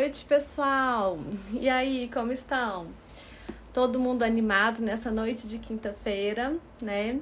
[0.00, 1.18] noite, pessoal.
[1.52, 2.86] E aí, como estão?
[3.70, 7.20] Todo mundo animado nessa noite de quinta-feira, né?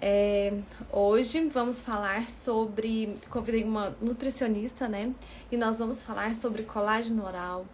[0.00, 0.54] É,
[0.90, 3.14] hoje vamos falar sobre.
[3.28, 5.12] Convidei uma nutricionista, né?
[5.52, 7.66] E nós vamos falar sobre colágeno oral,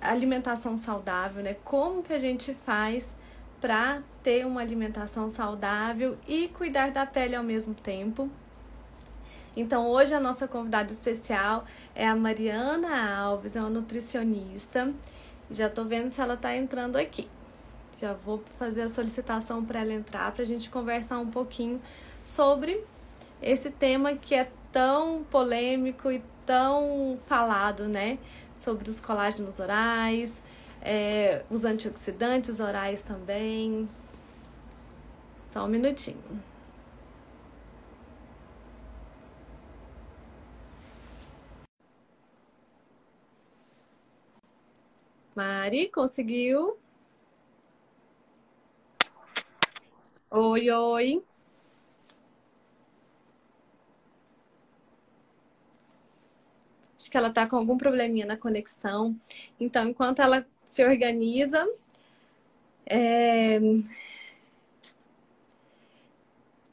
[0.00, 1.56] alimentação saudável, né?
[1.62, 3.14] Como que a gente faz
[3.60, 8.30] para ter uma alimentação saudável e cuidar da pele ao mesmo tempo.
[9.56, 11.64] Então, hoje a nossa convidada especial
[11.94, 14.92] é a Mariana Alves, é uma nutricionista.
[15.50, 17.28] Já tô vendo se ela tá entrando aqui.
[18.00, 21.80] Já vou fazer a solicitação para ela entrar para a gente conversar um pouquinho
[22.24, 22.82] sobre
[23.42, 28.18] esse tema que é tão polêmico e tão falado, né?
[28.54, 30.40] Sobre os colágenos orais,
[30.80, 33.88] é, os antioxidantes orais também.
[35.48, 36.49] Só um minutinho.
[45.40, 46.76] Mari, conseguiu?
[50.30, 51.22] Oi, oi.
[56.94, 59.16] Acho que ela tá com algum probleminha na conexão.
[59.58, 61.66] Então, enquanto ela se organiza,
[62.84, 63.58] é...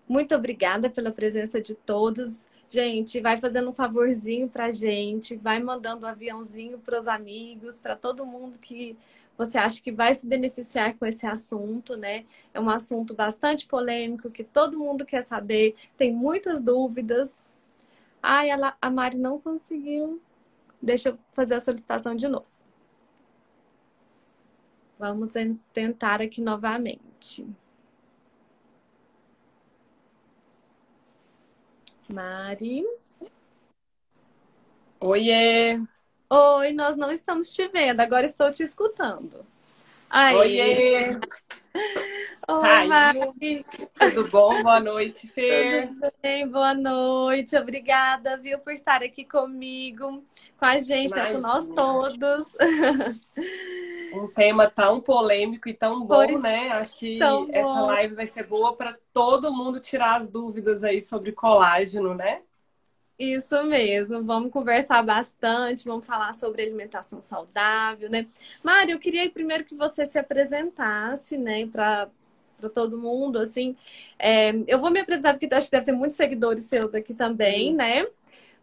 [0.09, 2.49] muito obrigada pela presença de todos.
[2.69, 7.95] Gente, vai fazendo um favorzinho pra gente, vai mandando um aviãozinho para os amigos, para
[7.95, 8.97] todo mundo que
[9.37, 12.25] você acha que vai se beneficiar com esse assunto, né?
[12.53, 17.43] É um assunto bastante polêmico, que todo mundo quer saber, tem muitas dúvidas.
[18.21, 20.21] Ai, ela, a Mari não conseguiu.
[20.81, 22.47] Deixa eu fazer a solicitação de novo.
[24.99, 25.33] Vamos
[25.71, 27.45] tentar aqui novamente.
[32.09, 32.85] Mari.
[34.99, 35.79] Oiê!
[36.29, 39.45] Oi, nós não estamos te vendo, agora estou te escutando.
[40.09, 40.35] Aí.
[40.35, 41.09] Oiê!
[42.47, 42.89] Oi, Saiu.
[42.89, 43.65] Mari.
[43.93, 44.63] Tudo bom?
[44.63, 45.89] Boa noite, Fer.
[45.89, 47.57] Tudo bem, boa noite.
[47.57, 50.23] Obrigada, viu, por estar aqui comigo,
[50.57, 52.55] com a gente, né, com nós todos.
[54.17, 56.69] Um tema tão polêmico e tão bom, né?
[56.69, 57.19] Acho que
[57.51, 62.41] essa live vai ser boa para todo mundo tirar as dúvidas aí sobre colágeno, né?
[63.19, 68.27] Isso mesmo, vamos conversar bastante, vamos falar sobre alimentação saudável, né?
[68.63, 72.09] Mário, eu queria primeiro que você se apresentasse, né, para
[72.59, 73.75] para todo mundo, assim.
[74.17, 77.67] É, eu vou me apresentar porque acho que deve ter muitos seguidores seus aqui também,
[77.69, 77.77] Isso.
[77.77, 78.05] né?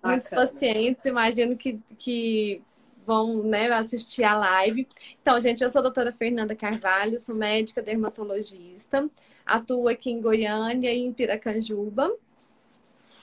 [0.03, 2.61] Muitos pacientes, imagino que, que
[3.07, 4.89] vão né, assistir a live.
[5.21, 9.09] Então, gente, eu sou a doutora Fernanda Carvalho, sou médica dermatologista,
[9.45, 12.13] atuo aqui em Goiânia e em Piracanjuba.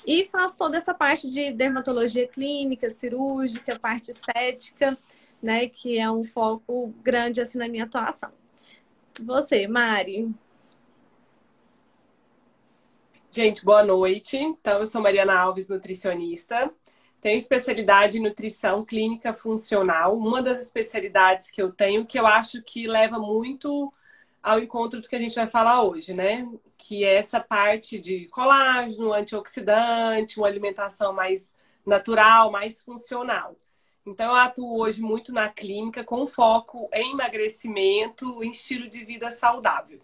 [0.05, 4.97] E faço toda essa parte de dermatologia clínica, cirúrgica, parte estética,
[5.41, 8.31] né, que é um foco grande assim na minha atuação.
[9.19, 10.33] Você, Mari.
[13.29, 14.37] Gente, boa noite.
[14.37, 16.69] Então, eu sou Mariana Alves, nutricionista.
[17.21, 20.17] Tenho especialidade em nutrição clínica funcional.
[20.17, 23.93] Uma das especialidades que eu tenho, que eu acho que leva muito
[24.41, 26.49] ao encontro do que a gente vai falar hoje, né?
[26.77, 31.55] Que é essa parte de colágeno, antioxidante, uma alimentação mais
[31.85, 33.55] natural, mais funcional.
[34.03, 39.29] Então, eu atuo hoje muito na clínica com foco em emagrecimento, em estilo de vida
[39.29, 40.01] saudável.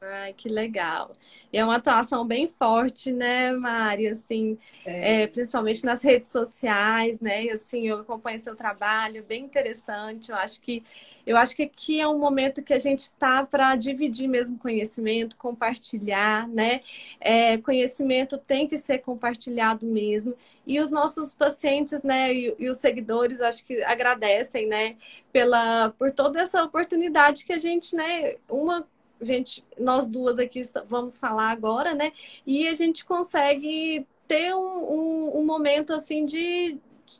[0.00, 1.12] Ai, que legal.
[1.52, 4.06] E é uma atuação bem forte, né, Mari?
[4.06, 5.22] Assim, é.
[5.22, 7.46] É, principalmente nas redes sociais, né?
[7.46, 10.30] E, assim, eu acompanho seu trabalho, bem interessante.
[10.30, 10.84] Eu acho que
[11.26, 15.36] eu acho que aqui é um momento que a gente está para dividir mesmo conhecimento,
[15.36, 16.80] compartilhar, né?
[17.20, 20.34] É, conhecimento tem que ser compartilhado mesmo.
[20.66, 24.96] E os nossos pacientes, né, e, e os seguidores, acho que agradecem, né,
[25.32, 28.86] pela por toda essa oportunidade que a gente, né, uma
[29.20, 32.12] gente, nós duas aqui vamos falar agora, né?
[32.46, 36.78] E a gente consegue ter um, um, um momento assim de,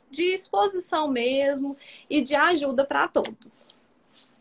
[0.09, 1.75] de exposição mesmo
[2.09, 3.65] e de ajuda para todos.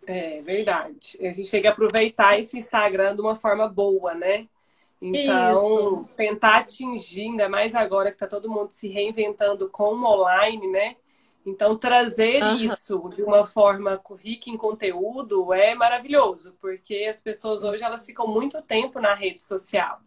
[0.07, 1.19] É verdade.
[1.21, 4.47] A gente tem que aproveitar esse Instagram de uma forma boa, né?
[5.01, 6.11] Então, Isso.
[6.17, 10.97] tentar atingir, ainda mais agora que está todo mundo se reinventando com o online, né?
[11.49, 12.57] Então, trazer uhum.
[12.57, 18.27] isso de uma forma rica em conteúdo é maravilhoso, porque as pessoas hoje elas ficam
[18.27, 19.99] muito tempo na rede social.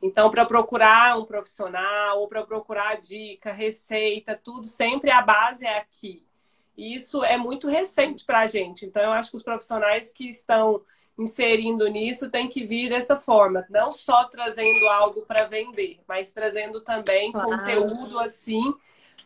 [0.00, 5.78] Então, para procurar um profissional ou para procurar dica, receita, tudo, sempre a base é
[5.78, 6.24] aqui.
[6.76, 8.86] E isso é muito recente para a gente.
[8.86, 10.80] Então, eu acho que os profissionais que estão
[11.18, 16.80] inserindo nisso têm que vir dessa forma, não só trazendo algo para vender, mas trazendo
[16.80, 17.48] também claro.
[17.48, 18.74] conteúdo assim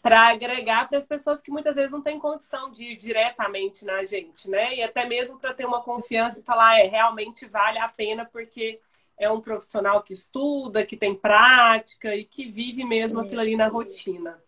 [0.02, 4.04] para agregar para as pessoas que muitas vezes não têm condição de ir diretamente na
[4.04, 4.74] gente, né?
[4.74, 8.80] E até mesmo para ter uma confiança e falar, é, realmente vale a pena porque
[9.18, 13.68] é um profissional que estuda, que tem prática e que vive mesmo aquilo ali na
[13.68, 14.40] rotina.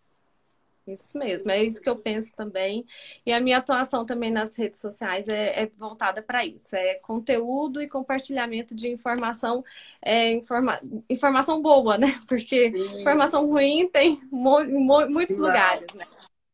[0.95, 2.85] Isso mesmo, é isso que eu penso também.
[3.25, 7.81] E a minha atuação também nas redes sociais é, é voltada para isso: é conteúdo
[7.83, 9.65] e compartilhamento de informação,
[10.03, 10.79] é, informa
[11.09, 12.19] informação boa, né?
[12.29, 13.01] Porque isso.
[13.01, 16.05] informação ruim tem em muitos lugares, né?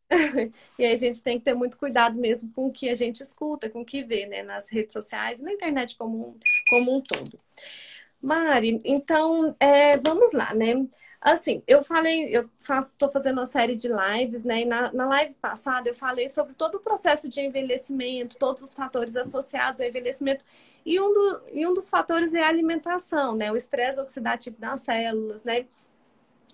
[0.79, 3.23] e aí a gente tem que ter muito cuidado mesmo com o que a gente
[3.23, 4.43] escuta, com o que vê, né?
[4.43, 6.39] Nas redes sociais na internet como,
[6.69, 7.41] como um todo.
[8.21, 10.87] Mari, então, é, vamos lá, né?
[11.27, 14.61] Assim, eu falei, eu faço, estou fazendo uma série de lives, né?
[14.61, 18.73] E na, na live passada eu falei sobre todo o processo de envelhecimento, todos os
[18.73, 20.45] fatores associados ao envelhecimento.
[20.85, 23.51] E um, do, e um dos fatores é a alimentação, né?
[23.51, 25.67] O estresse oxidativo das células, né?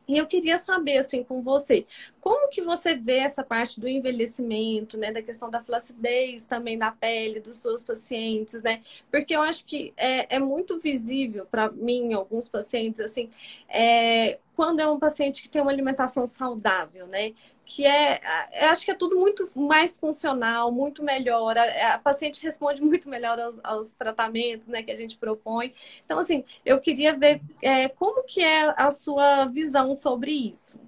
[0.08, 1.86] E eu queria saber, assim, com você,
[2.20, 5.12] como que você vê essa parte do envelhecimento, né?
[5.12, 8.82] Da questão da flacidez também da pele dos seus pacientes, né?
[9.10, 13.30] Porque eu acho que é, é muito visível para mim, alguns pacientes, assim,
[13.68, 17.32] é, quando é um paciente que tem uma alimentação saudável, né?
[17.64, 18.20] Que é,
[18.52, 21.56] eu acho que é tudo muito mais funcional, muito melhor.
[21.56, 25.74] A, a paciente responde muito melhor aos, aos, tratamentos, né, que a gente propõe.
[26.04, 30.80] Então, assim, eu queria ver é, como que é a sua visão sobre isso.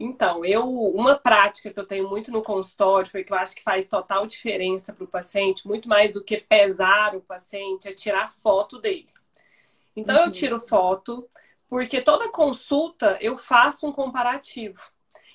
[0.00, 3.62] Então, eu uma prática que eu tenho muito no consultório, foi que eu acho que
[3.62, 8.28] faz total diferença para o paciente, muito mais do que pesar o paciente, é tirar
[8.28, 9.08] foto dele.
[9.96, 10.24] Então, uhum.
[10.26, 11.28] eu tiro foto,
[11.68, 14.80] porque toda consulta eu faço um comparativo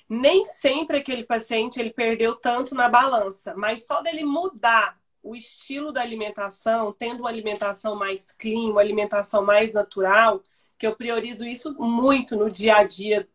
[0.08, 5.90] nem sempre aquele paciente ele perdeu tanto na balança, mas só dele mudar o estilo
[5.90, 10.42] da alimentação, tendo uma alimentação mais clean, uma alimentação mais natural,
[10.78, 13.26] que eu priorizo isso muito no dia a dia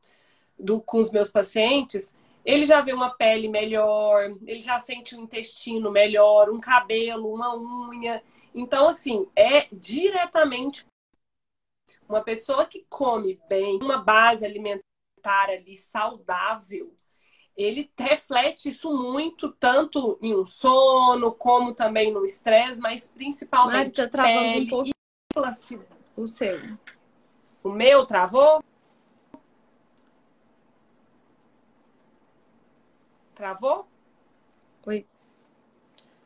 [0.57, 2.13] do, com os meus pacientes,
[2.45, 7.56] ele já vê uma pele melhor, ele já sente um intestino melhor, um cabelo, uma
[7.57, 8.24] unha.
[8.54, 10.86] Então, assim, é diretamente
[12.07, 14.88] uma pessoa que come bem, uma base alimentar
[15.19, 16.95] alimentar ali saudável,
[17.56, 24.12] ele reflete isso muito, tanto em um sono, como também no estresse, mas principalmente Mari,
[24.12, 24.89] tá pele um pouco
[26.16, 26.60] o seu.
[27.63, 28.63] O meu travou?
[33.36, 33.88] Travou?
[34.86, 35.06] Oi.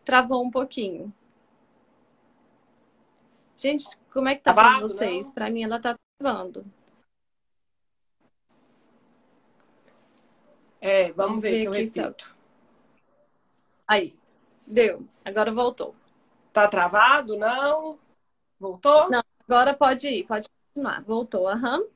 [0.04, 1.14] Travou um pouquinho.
[3.56, 5.32] Gente, como é que tá para vocês?
[5.32, 6.66] Para mim ela tá travando.
[10.84, 12.36] É, vamos, vamos ver, ver que eu repito.
[13.88, 14.14] Aí,
[14.68, 15.08] deu.
[15.24, 15.96] Agora voltou.
[16.52, 17.38] Tá travado?
[17.38, 17.98] Não?
[18.60, 19.10] Voltou?
[19.10, 21.02] Não, agora pode ir, pode continuar.
[21.04, 21.80] Voltou, aham.
[21.80, 21.88] Uhum.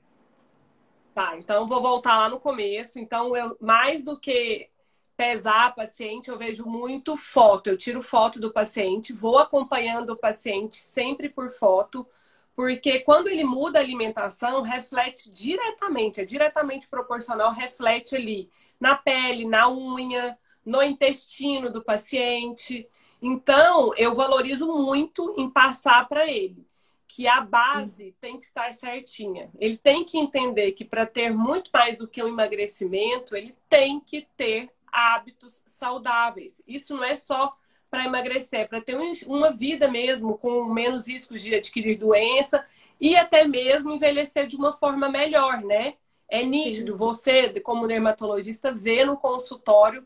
[1.13, 2.97] Tá, então vou voltar lá no começo.
[2.97, 4.69] Então, eu mais do que
[5.17, 7.67] pesar a paciente, eu vejo muito foto.
[7.67, 12.07] Eu tiro foto do paciente, vou acompanhando o paciente sempre por foto,
[12.55, 19.45] porque quando ele muda a alimentação, reflete diretamente, é diretamente proporcional, reflete ali na pele,
[19.45, 22.87] na unha, no intestino do paciente.
[23.21, 26.67] Então, eu valorizo muito em passar para ele
[27.07, 29.49] que a base tem que estar certinha.
[29.57, 33.99] Ele tem que entender que para ter muito mais do que um emagrecimento, ele tem
[33.99, 36.61] que ter hábitos saudáveis.
[36.67, 37.55] Isso não é só
[37.89, 42.65] para emagrecer, é para ter uma vida mesmo com menos riscos de adquirir doença
[42.99, 45.95] e até mesmo envelhecer de uma forma melhor, né?
[46.29, 46.97] É nítido, Sim.
[46.97, 50.05] você, como dermatologista, vê no consultório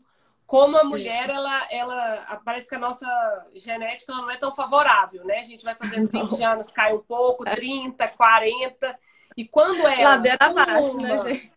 [0.52, 5.38] como a mulher, ela, ela parece que a nossa genética não é tão favorável, né?
[5.38, 6.52] A gente vai fazendo 20 não.
[6.52, 8.08] anos, cai um pouco, 30, é.
[8.08, 8.98] 40.
[9.34, 10.10] E quando ela.
[10.10, 11.50] Ladeira abaixo, né, gente?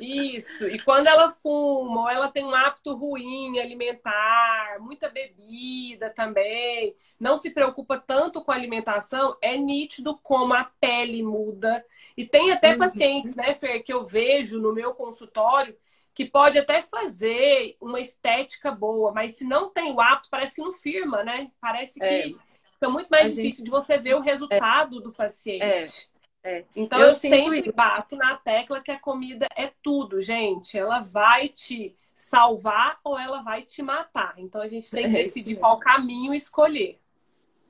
[0.00, 0.66] Isso.
[0.66, 7.36] E quando ela fuma, ou ela tem um hábito ruim alimentar, muita bebida também, não
[7.36, 11.84] se preocupa tanto com a alimentação, é nítido como a pele muda.
[12.16, 12.78] E tem até uhum.
[12.78, 15.76] pacientes, né, Fer, que eu vejo no meu consultório
[16.16, 20.62] que pode até fazer uma estética boa, mas se não tem o hábito, parece que
[20.62, 21.50] não firma, né?
[21.60, 22.32] Parece que é.
[22.72, 23.64] fica muito mais a difícil gente...
[23.64, 25.02] de você ver o resultado é.
[25.02, 25.62] do paciente.
[26.10, 26.15] É.
[26.46, 26.64] É.
[26.76, 27.72] Então eu, eu sempre isso.
[27.72, 30.78] bato na tecla que a comida é tudo, gente.
[30.78, 34.34] Ela vai te salvar ou ela vai te matar.
[34.38, 37.00] Então a gente tem que é decidir qual caminho escolher.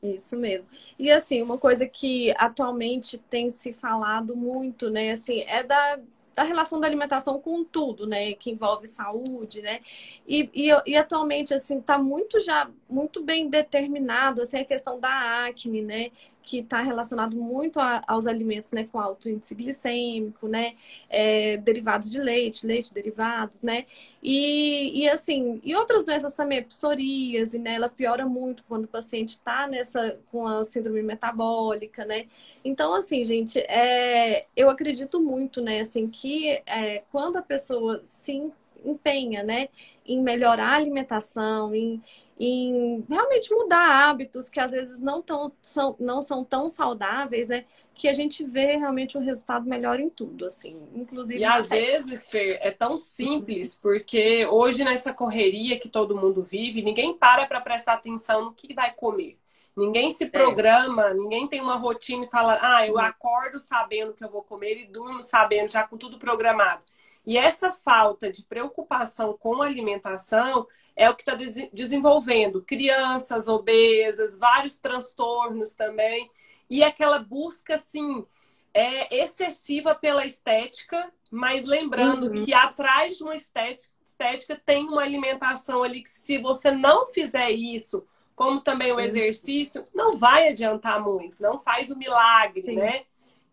[0.02, 0.68] Isso mesmo.
[0.98, 5.98] E assim, uma coisa que atualmente tem se falado muito, né, assim, é da
[6.36, 8.34] da relação da alimentação com tudo, né?
[8.34, 9.80] Que envolve saúde, né?
[10.28, 15.46] E, e, e atualmente, assim, está muito já, muito bem determinado, assim, a questão da
[15.46, 16.10] acne, né?
[16.46, 20.74] Que está relacionado muito a, aos alimentos, né, com alto índice glicêmico, né,
[21.10, 23.84] é, derivados de leite, leite derivados, né,
[24.22, 29.30] e, e assim, e outras doenças também, psoríase, né, ela piora muito quando o paciente
[29.30, 32.26] está nessa, com a síndrome metabólica, né,
[32.64, 38.52] então, assim, gente, é, eu acredito muito, né, assim, que é, quando a pessoa se
[38.84, 39.68] empenha, né,
[40.06, 42.00] em melhorar a alimentação, em,
[42.38, 47.64] em realmente mudar hábitos que às vezes não, tão, são, não são tão saudáveis, né?
[47.94, 51.40] Que a gente vê realmente um resultado melhor em tudo, assim, inclusive.
[51.40, 56.82] E às vezes, Fer, é tão simples, porque hoje nessa correria que todo mundo vive,
[56.82, 59.38] ninguém para para prestar atenção no que vai comer.
[59.74, 60.28] Ninguém se é.
[60.28, 61.14] programa, é.
[61.14, 63.00] ninguém tem uma rotina e fala, ah, eu uhum.
[63.00, 66.84] acordo sabendo que eu vou comer e durmo sabendo, já com tudo programado.
[67.26, 73.48] E essa falta de preocupação com a alimentação é o que está des desenvolvendo crianças
[73.48, 76.30] obesas, vários transtornos também,
[76.70, 78.24] e aquela busca, assim,
[78.72, 82.44] é, excessiva pela estética, mas lembrando uhum.
[82.44, 87.50] que atrás de uma estética, estética tem uma alimentação ali que, se você não fizer
[87.50, 88.06] isso
[88.36, 92.76] como também o exercício, não vai adiantar muito, não faz o milagre, Sim.
[92.76, 93.04] né?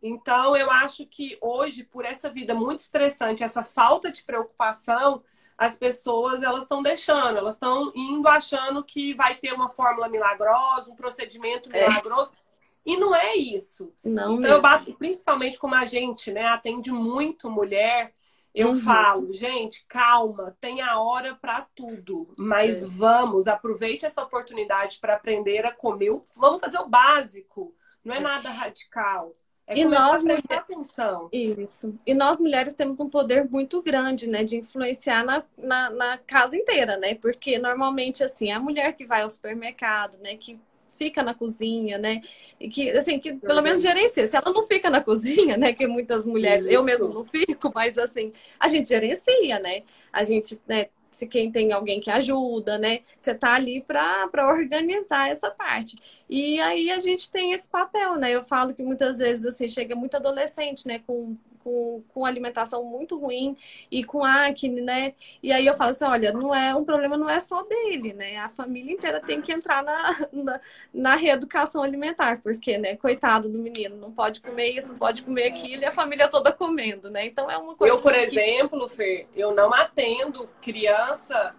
[0.03, 5.24] Então, eu acho que hoje, por essa vida muito estressante, essa falta de preocupação,
[5.57, 10.91] as pessoas elas estão deixando, elas estão indo achando que vai ter uma fórmula milagrosa,
[10.91, 11.88] um procedimento é.
[11.88, 12.33] milagroso.
[12.33, 12.43] É.
[12.86, 13.93] E não é isso.
[14.03, 14.48] Não então, mesmo.
[14.55, 18.13] eu bato, principalmente como a gente, né, atende muito mulher
[18.53, 18.81] eu uhum.
[18.81, 22.88] falo, gente, calma, tem a hora para tudo, mas é.
[22.88, 26.12] vamos, aproveite essa oportunidade para aprender a comer.
[26.36, 27.74] Vamos fazer o básico,
[28.05, 28.22] não é, é.
[28.22, 29.36] nada radical.
[29.65, 31.29] É e nós prestar atenção.
[31.32, 31.98] Isso.
[32.05, 36.55] E nós mulheres temos um poder muito grande, né, de influenciar na, na, na casa
[36.55, 37.15] inteira, né?
[37.15, 40.60] Porque normalmente assim, a mulher que vai ao supermercado, né, que
[40.98, 42.22] fica na cozinha, né?
[42.60, 44.27] E que, assim, que pelo menos gerencia.
[44.27, 45.74] Se ela não fica na cozinha, né?
[45.74, 46.74] Que muitas mulheres, Isso.
[46.74, 49.84] eu mesmo não fico, mas assim, a gente gerencia, né?
[50.12, 50.88] A gente, né?
[51.15, 53.01] Se quem tem alguém que ajuda, né?
[53.17, 55.98] Você tá ali para organizar essa parte.
[56.29, 58.32] E aí a gente tem esse papel, né?
[58.32, 61.00] Eu falo que muitas vezes, assim, chega muito adolescente, né?
[61.05, 63.58] Com com, com alimentação muito ruim
[63.91, 65.13] e com acne, né?
[65.41, 68.38] E aí eu falo assim, olha, não é um problema não é só dele, né?
[68.38, 70.62] A família inteira tem que entrar na, na,
[70.93, 75.48] na reeducação alimentar, porque, né, coitado do menino, não pode comer isso, não pode comer
[75.48, 77.25] aquilo e a família toda comendo, né?
[77.25, 77.93] Então é uma coisa.
[77.93, 81.55] Eu, por exemplo, Fer, eu não atendo criança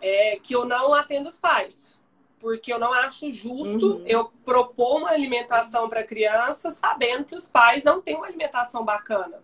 [0.00, 2.01] é, que eu não atendo os pais
[2.42, 4.04] porque eu não acho justo uhum.
[4.04, 9.40] eu propor uma alimentação para criança sabendo que os pais não têm uma alimentação bacana,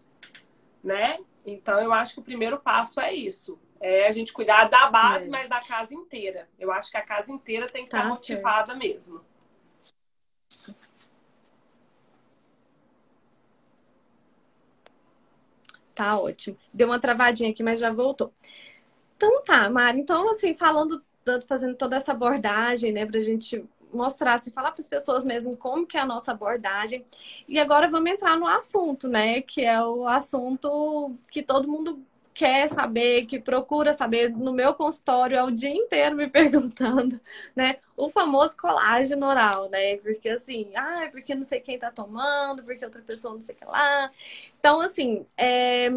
[0.82, 1.20] né?
[1.46, 3.58] Então eu acho que o primeiro passo é isso.
[3.80, 5.30] É a gente cuidar da base, é.
[5.30, 6.48] mas da casa inteira.
[6.58, 8.78] Eu acho que a casa inteira tem que tá estar motivada certo.
[8.78, 9.24] mesmo.
[15.94, 16.58] Tá ótimo.
[16.74, 18.34] Deu uma travadinha aqui, mas já voltou.
[19.16, 20.00] Então tá, Mari.
[20.00, 21.04] Então, assim, falando
[21.46, 25.56] fazendo toda essa abordagem, né, para a gente mostrar, assim, falar para as pessoas mesmo
[25.56, 27.04] como que é a nossa abordagem.
[27.48, 32.02] E agora vamos entrar no assunto, né, que é o assunto que todo mundo
[32.38, 37.20] quer saber, que procura saber no meu consultório é o dia inteiro me perguntando,
[37.54, 37.78] né?
[37.96, 39.96] O famoso colágeno oral, né?
[39.96, 43.56] Porque assim, ah, é porque não sei quem tá tomando, porque outra pessoa não sei
[43.56, 44.08] o que lá.
[44.60, 45.90] Então, assim, é,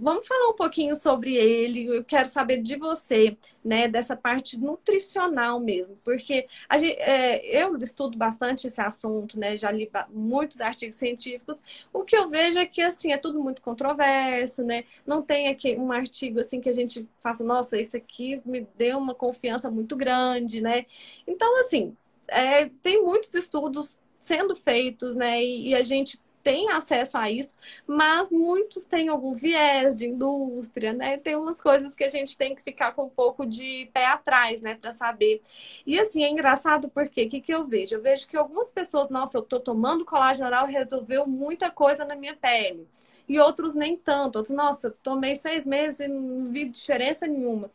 [0.00, 1.86] vamos falar um pouquinho sobre ele.
[1.86, 6.46] Eu quero saber de você, né, dessa parte nutricional mesmo, porque
[6.78, 11.62] gente, é, eu estudo bastante esse assunto, né, já li muitos artigos científicos.
[11.92, 14.84] O que eu vejo é que assim é tudo muito controverso, né?
[15.06, 18.98] Não tem aqui um artigo assim que a gente faça, nossa, isso aqui me deu
[18.98, 20.86] uma confiança muito grande, né?
[21.26, 21.96] Então assim,
[22.28, 25.42] é, tem muitos estudos sendo feitos, né?
[25.42, 27.54] E, e a gente têm acesso a isso,
[27.86, 31.18] mas muitos têm algum viés de indústria, né?
[31.18, 34.62] Tem umas coisas que a gente tem que ficar com um pouco de pé atrás,
[34.62, 35.42] né, para saber.
[35.86, 37.96] E assim, é engraçado porque o que, que eu vejo?
[37.96, 42.02] Eu vejo que algumas pessoas, nossa, eu tô tomando colágeno oral e resolveu muita coisa
[42.06, 42.88] na minha pele.
[43.28, 44.36] E outros nem tanto.
[44.36, 47.70] Outros, nossa, tomei seis meses e não vi diferença nenhuma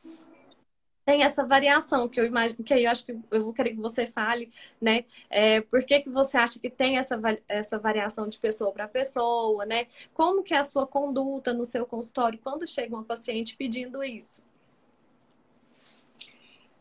[1.06, 4.08] tem essa variação que eu imagino que eu acho que eu vou querer que você
[4.08, 5.06] fale, né?
[5.30, 9.66] É, por que, que você acha que tem essa, essa variação de pessoa para pessoa,
[9.66, 9.88] né?
[10.14, 14.42] Como que é a sua conduta no seu consultório quando chega uma paciente pedindo isso?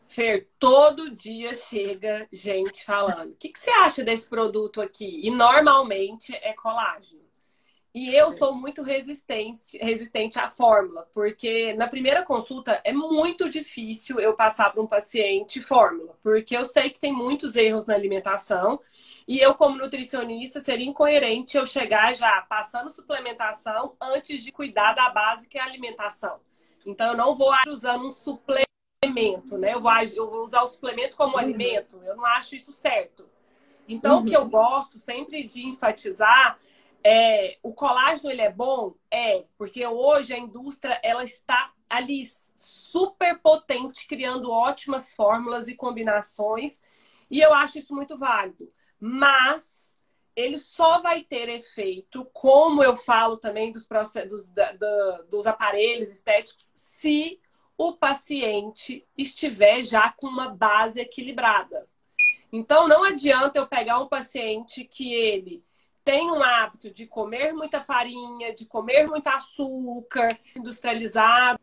[0.07, 5.21] Fer, todo dia chega gente falando: o que, que você acha desse produto aqui?
[5.23, 7.22] E normalmente é colágeno.
[7.93, 14.19] E eu sou muito resistente, resistente à fórmula, porque na primeira consulta é muito difícil
[14.19, 18.79] eu passar para um paciente fórmula, porque eu sei que tem muitos erros na alimentação
[19.27, 25.09] e eu, como nutricionista, seria incoerente eu chegar já passando suplementação antes de cuidar da
[25.09, 26.39] base que é a alimentação.
[26.85, 29.73] Então, eu não vou usando um suplemento, né?
[29.73, 31.39] Eu vou, eu vou usar o suplemento como uhum.
[31.39, 32.01] alimento.
[32.03, 33.29] Eu não acho isso certo.
[33.87, 34.23] Então, uhum.
[34.23, 34.49] o que eu uhum.
[34.49, 36.59] gosto sempre de enfatizar
[37.03, 38.95] é o colágeno ele é bom?
[39.11, 42.23] É, porque hoje a indústria ela está ali
[42.55, 46.81] super potente, criando ótimas fórmulas e combinações,
[47.29, 48.71] e eu acho isso muito válido.
[48.99, 49.95] Mas
[50.35, 56.09] ele só vai ter efeito, como eu falo também dos, processos, da, da, dos aparelhos
[56.09, 57.39] estéticos, se
[57.77, 61.87] o paciente estiver já com uma base equilibrada.
[62.51, 65.63] Então, não adianta eu pegar um paciente que ele
[66.03, 71.59] tem um hábito de comer muita farinha, de comer muito açúcar industrializado,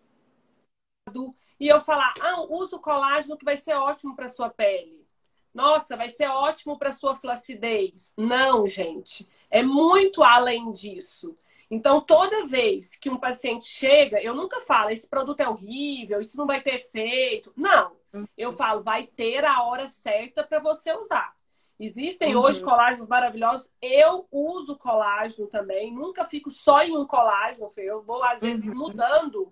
[1.58, 5.06] e eu falar, ah, usa o colágeno que vai ser ótimo para sua pele.
[5.52, 8.14] Nossa, vai ser ótimo para sua flacidez.
[8.16, 11.36] Não, gente, é muito além disso.
[11.70, 16.36] Então, toda vez que um paciente chega, eu nunca falo, esse produto é horrível, isso
[16.36, 17.52] não vai ter efeito.
[17.56, 17.92] Não.
[18.36, 21.34] Eu falo, vai ter a hora certa para você usar.
[21.80, 22.42] Existem uhum.
[22.42, 23.72] hoje colágenos maravilhosos.
[23.80, 25.94] Eu uso colágeno também.
[25.94, 27.84] Nunca fico só em um colágeno, Fê.
[27.84, 28.76] Eu vou, às vezes, uhum.
[28.76, 29.50] mudando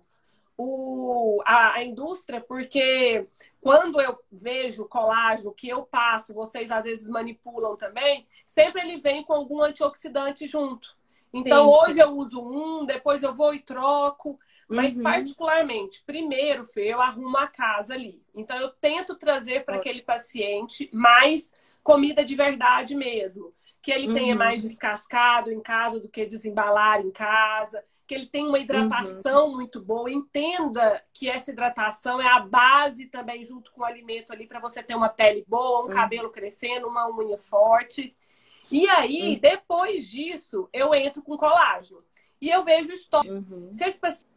[0.55, 3.25] o, a, a, indústria, porque
[3.59, 9.23] quando eu vejo colágeno que eu passo, vocês às vezes manipulam também, sempre ele vem
[9.23, 10.95] com algum antioxidante junto.
[11.33, 14.39] Então, sim, hoje eu uso um, depois eu vou e troco.
[14.67, 15.01] Mas, uhum.
[15.01, 18.21] particularmente, primeiro, Fê, eu arrumo a casa ali.
[18.35, 21.51] Então, eu tento trazer para aquele paciente mais
[21.89, 23.53] comida de verdade mesmo.
[23.81, 24.13] Que ele uhum.
[24.13, 27.83] tenha mais descascado em casa do que desembalar em casa.
[28.05, 29.55] Que ele tenha uma hidratação uhum.
[29.55, 30.11] muito boa.
[30.11, 34.83] Entenda que essa hidratação é a base também, junto com o alimento ali, para você
[34.83, 35.95] ter uma pele boa, um uhum.
[35.95, 38.15] cabelo crescendo, uma unha forte.
[38.71, 39.39] E aí, uhum.
[39.39, 42.03] depois disso, eu entro com colágeno.
[42.41, 43.29] E eu vejo o estoque.
[43.29, 43.69] Uhum.
[43.71, 44.29] Se esse paciente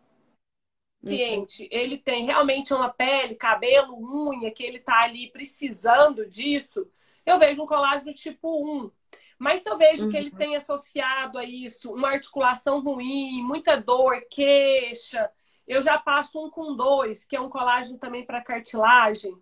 [1.02, 1.68] paciente, uhum.
[1.72, 6.88] ele tem realmente uma pele, cabelo, unha, que ele tá ali precisando disso,
[7.24, 8.90] eu vejo um colágeno tipo 1.
[9.38, 10.10] Mas se eu vejo uhum.
[10.10, 10.36] que ele uhum.
[10.36, 15.30] tem associado a isso uma articulação ruim, muita dor, queixa,
[15.66, 19.36] eu já passo um com dois, que é um colágeno também para cartilagem.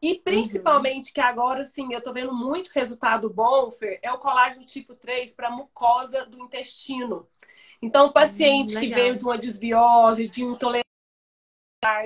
[0.00, 0.22] E uhum.
[0.22, 1.14] principalmente, uhum.
[1.14, 5.32] que agora sim eu tô vendo muito resultado bom, Fer, é o colágeno tipo 3
[5.34, 7.26] para mucosa do intestino.
[7.80, 10.84] Então, o paciente hum, que veio de uma desbiose, de intolerância,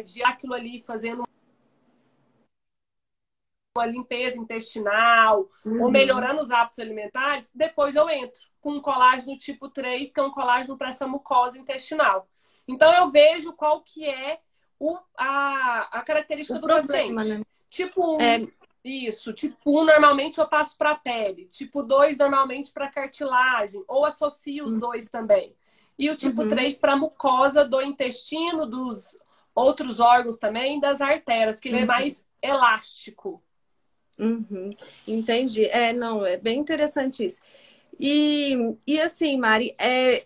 [0.05, 1.25] de aquilo ali fazendo
[3.81, 5.85] uma limpeza intestinal uhum.
[5.85, 10.23] ou melhorando os hábitos alimentares, depois eu entro com um colágeno tipo 3, que é
[10.23, 12.29] um colágeno para essa mucosa intestinal.
[12.69, 14.39] Então eu vejo qual que é
[14.79, 17.39] o, a, a característica o do problema, paciente.
[17.39, 17.45] Né?
[17.69, 18.49] Tipo 1, é...
[18.85, 19.33] isso.
[19.33, 21.47] Tipo 1, normalmente eu passo para a pele.
[21.47, 23.85] Tipo 2, normalmente para cartilagem.
[23.89, 24.81] Ou associo os uhum.
[24.81, 25.55] dois também.
[25.99, 26.49] E o tipo uhum.
[26.49, 29.19] 3 para mucosa do intestino, dos
[29.55, 31.85] outros órgãos também, das artérias, que ele é uhum.
[31.85, 33.43] é mais elástico.
[34.21, 34.71] Uhum.
[35.09, 35.65] Entendi.
[35.65, 37.41] É, não, é bem interessante isso.
[37.99, 38.55] E,
[38.87, 40.25] e assim, Mari, é,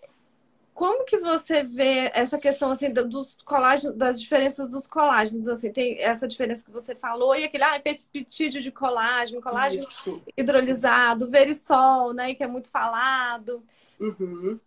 [0.74, 5.48] como que você vê essa questão assim dos colágenos, das diferenças dos colágenos?
[5.48, 10.20] Assim, tem essa diferença que você falou e aquele ah, peptídeo de colágeno, colágeno Isso.
[10.37, 13.62] hidrolisado, verisol, né, que é muito falado.
[14.00, 14.59] Uhum.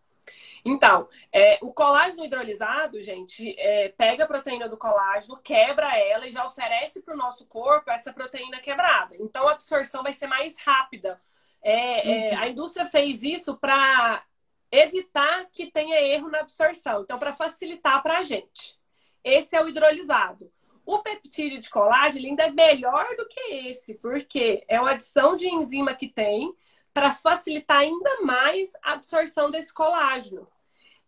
[0.67, 6.31] Então, é, o colágeno hidrolisado, gente, é, pega a proteína do colágeno, quebra ela e
[6.31, 9.15] já oferece para o nosso corpo essa proteína quebrada.
[9.17, 11.21] Então, a absorção vai ser mais rápida.
[11.63, 12.41] É, é uhum.
[12.41, 14.21] a indústria fez isso para
[14.69, 17.01] evitar que tenha erro na absorção.
[17.01, 18.77] Então, para facilitar para a gente.
[19.23, 20.51] Esse é o hidrolisado.
[20.85, 25.47] O peptídeo de colágeno ainda é melhor do que esse, porque é uma adição de
[25.47, 26.53] enzima que tem
[26.93, 30.47] para facilitar ainda mais a absorção desse colágeno.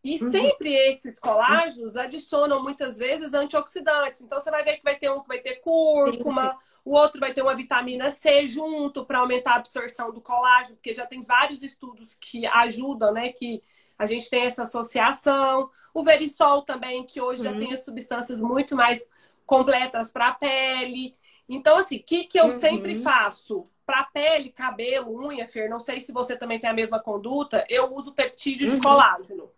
[0.03, 0.31] E uhum.
[0.31, 4.21] sempre esses colágenos adicionam muitas vezes antioxidantes.
[4.21, 6.65] Então você vai ver que vai ter um que vai ter cúrcuma, sim, sim.
[6.85, 10.93] o outro vai ter uma vitamina C junto para aumentar a absorção do colágeno, porque
[10.93, 13.33] já tem vários estudos que ajudam, né?
[13.33, 13.61] Que
[13.97, 15.69] a gente tem essa associação.
[15.93, 17.53] O verisol também, que hoje uhum.
[17.53, 19.05] já tem as substâncias muito mais
[19.45, 21.13] completas para a pele.
[21.49, 22.59] Então, assim, o que, que eu uhum.
[22.59, 23.67] sempre faço?
[23.85, 27.91] Para pele, cabelo, unha, Fer, não sei se você também tem a mesma conduta, eu
[27.91, 28.81] uso peptídeo de uhum.
[28.81, 29.51] colágeno.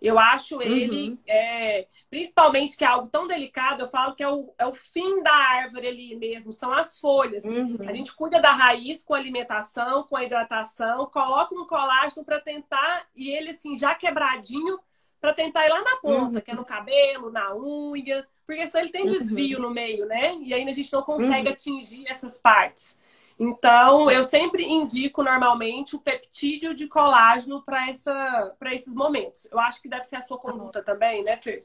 [0.00, 1.18] Eu acho ele, uhum.
[1.26, 5.22] é, principalmente que é algo tão delicado, eu falo que é o, é o fim
[5.22, 7.44] da árvore ali mesmo, são as folhas.
[7.44, 7.76] Uhum.
[7.86, 12.40] A gente cuida da raiz com a alimentação, com a hidratação, coloca um colágeno para
[12.40, 14.78] tentar, e ele assim, já quebradinho,
[15.20, 16.40] para tentar ir lá na ponta, uhum.
[16.40, 19.12] que é no cabelo, na unha, porque senão ele tem uhum.
[19.12, 20.34] desvio no meio, né?
[20.36, 21.52] E ainda a gente não consegue uhum.
[21.52, 22.98] atingir essas partes.
[23.42, 27.88] Então, eu sempre indico normalmente o peptídeo de colágeno para
[28.74, 29.48] esses momentos.
[29.50, 31.64] Eu acho que deve ser a sua conduta também, né, Fer?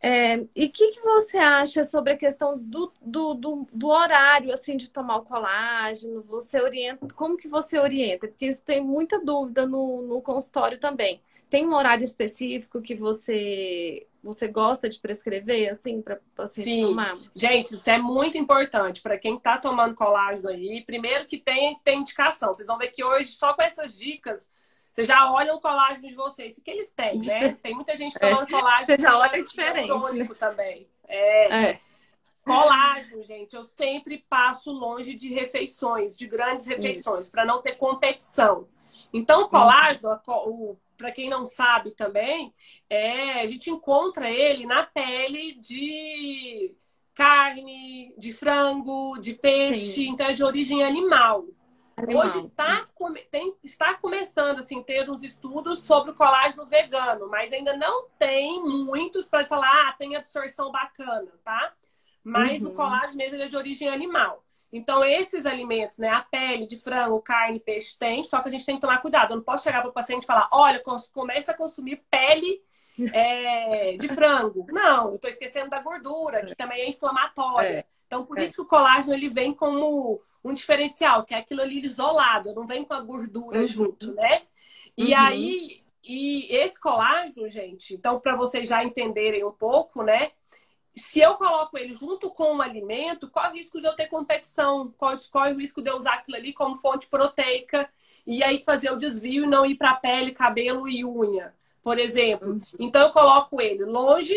[0.00, 4.52] É, e o que, que, você acha sobre a questão do, do, do, do, horário
[4.54, 6.22] assim de tomar o colágeno?
[6.22, 8.26] Você orienta, como que você orienta?
[8.26, 11.20] Porque isso tem muita dúvida no, no consultório também.
[11.50, 16.82] Tem um horário específico que você você gosta de prescrever, assim, para paciente Sim.
[16.82, 17.16] tomar?
[17.34, 20.82] Gente, isso é muito importante para quem está tomando colágeno aí.
[20.82, 22.54] Primeiro que tem, tem indicação.
[22.54, 24.48] Vocês vão ver que hoje, só com essas dicas,
[24.90, 26.56] vocês já olham o colágeno de vocês.
[26.56, 27.52] O que eles têm, né?
[27.62, 28.50] Tem muita gente tomando é.
[28.50, 28.86] colágeno.
[28.86, 30.14] Você já olha diferente.
[30.14, 30.28] Né?
[30.38, 30.88] também.
[31.06, 31.64] É.
[31.66, 31.80] é.
[32.44, 38.68] Colágeno, gente, eu sempre passo longe de refeições, de grandes refeições, para não ter competição.
[39.12, 42.54] Então, o colágeno, o para quem não sabe também,
[42.88, 46.74] é, a gente encontra ele na pele de
[47.14, 50.10] carne, de frango, de peixe, Sim.
[50.10, 51.46] então é de origem animal.
[51.96, 52.24] animal.
[52.26, 52.82] Hoje tá,
[53.30, 58.62] tem, está começando assim, ter uns estudos sobre o colágeno vegano, mas ainda não tem
[58.62, 61.72] muitos para falar, ah, tem absorção bacana, tá?
[62.22, 62.70] Mas uhum.
[62.70, 64.43] o colágeno mesmo é de origem animal.
[64.74, 66.08] Então, esses alimentos, né?
[66.08, 69.30] A pele de frango, carne, peixe tem, só que a gente tem que tomar cuidado.
[69.30, 70.82] Eu não posso chegar para o paciente e falar: olha,
[71.12, 72.60] começa a consumir pele
[73.14, 74.66] é, de frango.
[74.70, 77.68] Não, eu estou esquecendo da gordura, que também é inflamatória.
[77.68, 77.84] É.
[78.08, 78.44] Então, por é.
[78.44, 82.66] isso que o colágeno ele vem como um diferencial, que é aquilo ali isolado, não
[82.66, 83.66] vem com a gordura uhum.
[83.66, 84.42] junto, né?
[84.96, 85.20] E uhum.
[85.20, 90.32] aí, e esse colágeno, gente, então, para vocês já entenderem um pouco, né?
[90.94, 94.06] Se eu coloco ele junto com o alimento, qual é o risco de eu ter
[94.06, 94.92] competição?
[94.96, 97.88] Qual, qual é o risco de eu usar aquilo ali como fonte proteica
[98.26, 102.52] e aí fazer o desvio e não ir para pele, cabelo e unha, por exemplo?
[102.52, 102.62] Uhum.
[102.78, 104.36] Então eu coloco ele longe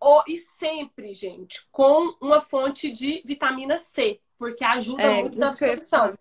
[0.00, 5.48] ou, e sempre, gente, com uma fonte de vitamina C, porque ajuda é, muito na
[5.48, 6.18] absorção.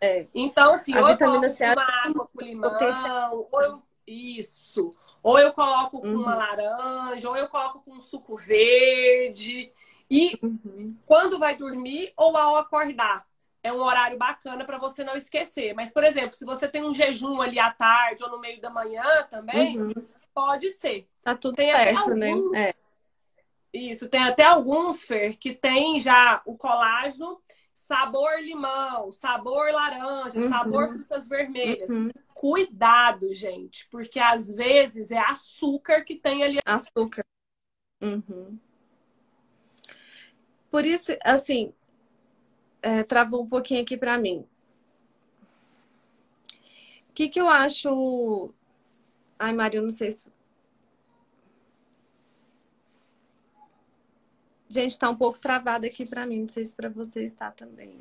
[0.00, 0.26] É.
[0.34, 3.82] Então, assim, a ou eu coloco C uma água com limão, ou eu...
[4.06, 4.94] Isso.
[5.22, 6.22] Ou eu coloco com uhum.
[6.22, 9.72] uma laranja, ou eu coloco com um suco verde.
[10.10, 10.96] E uhum.
[11.06, 13.28] quando vai dormir ou ao acordar.
[13.62, 15.74] É um horário bacana para você não esquecer.
[15.74, 18.70] Mas, por exemplo, se você tem um jejum ali à tarde ou no meio da
[18.70, 19.92] manhã também, uhum.
[20.32, 21.06] pode ser.
[21.22, 22.30] Tá tudo tem certo, né?
[22.30, 22.50] alguns...
[22.52, 22.70] né?
[22.70, 22.72] É.
[23.72, 27.40] Isso, tem até alguns, Fer, que tem já o colágeno
[27.90, 30.48] sabor limão, sabor laranja, uhum.
[30.48, 31.90] sabor frutas vermelhas.
[31.90, 36.58] Uhum cuidado, gente, porque às vezes é açúcar que tem ali.
[36.64, 37.22] Açúcar.
[38.00, 38.58] Uhum.
[40.70, 41.74] Por isso, assim,
[42.80, 44.46] é, travou um pouquinho aqui para mim.
[47.10, 48.54] O que, que eu acho.
[49.38, 50.32] Ai, Maria, eu não sei se.
[54.70, 57.98] Gente, tá um pouco travado aqui para mim, não sei se para você está também.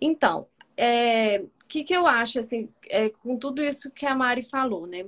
[0.00, 4.86] Então, é, que, que eu acho, assim, é, com tudo isso que a Mari falou,
[4.86, 5.06] né?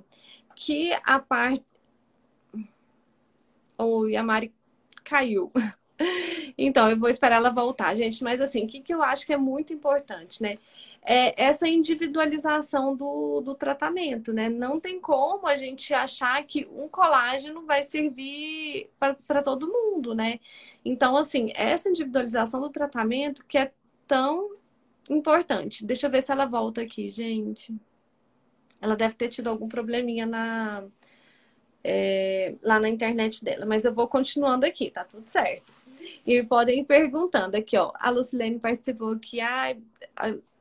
[0.57, 1.65] Que a parte.
[3.79, 4.53] Oi, a Mari
[5.05, 5.53] caiu.
[6.61, 8.23] Então, eu vou esperar ela voltar, gente.
[8.25, 10.59] Mas, assim, o que, que eu acho que é muito importante, né?
[11.03, 14.49] É essa individualização do, do tratamento, né?
[14.49, 18.91] Não tem como a gente achar que um colágeno vai servir
[19.27, 20.39] para todo mundo, né?
[20.85, 23.73] Então, assim, essa individualização do tratamento que é
[24.07, 24.57] tão
[25.09, 25.85] importante.
[25.85, 27.75] Deixa eu ver se ela volta aqui, gente.
[28.81, 30.85] Ela deve ter tido algum probleminha na,
[31.83, 35.73] é, lá na internet dela, mas eu vou continuando aqui, tá tudo certo.
[36.27, 37.93] E podem ir perguntando aqui, ó.
[37.95, 39.75] A Lucilene participou aqui, ah,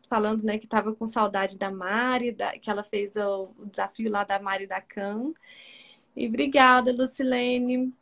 [0.08, 4.10] falando, né, que estava com saudade da Mari, da, que ela fez o, o, desafio
[4.12, 5.34] lá da Mari da Can.
[6.16, 7.94] E obrigada, Lucilene.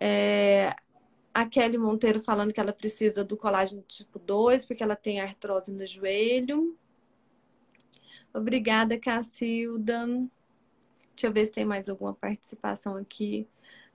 [0.00, 0.74] É,
[1.34, 5.72] a Kelly Monteiro falando que ela precisa do colágeno tipo 2, porque ela tem artrose
[5.72, 6.76] no joelho.
[8.34, 10.06] Obrigada, Cacilda.
[11.14, 13.46] Deixa eu ver se tem mais alguma participação aqui.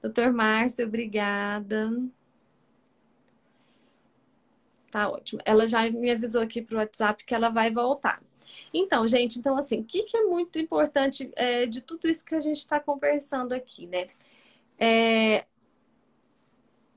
[0.01, 1.91] Doutor Márcio, obrigada.
[4.91, 5.41] Tá ótimo.
[5.45, 8.21] Ela já me avisou aqui pro WhatsApp que ela vai voltar.
[8.73, 12.35] Então, gente, então assim, o que, que é muito importante é, de tudo isso que
[12.35, 14.07] a gente está conversando aqui, né?
[14.79, 15.45] É,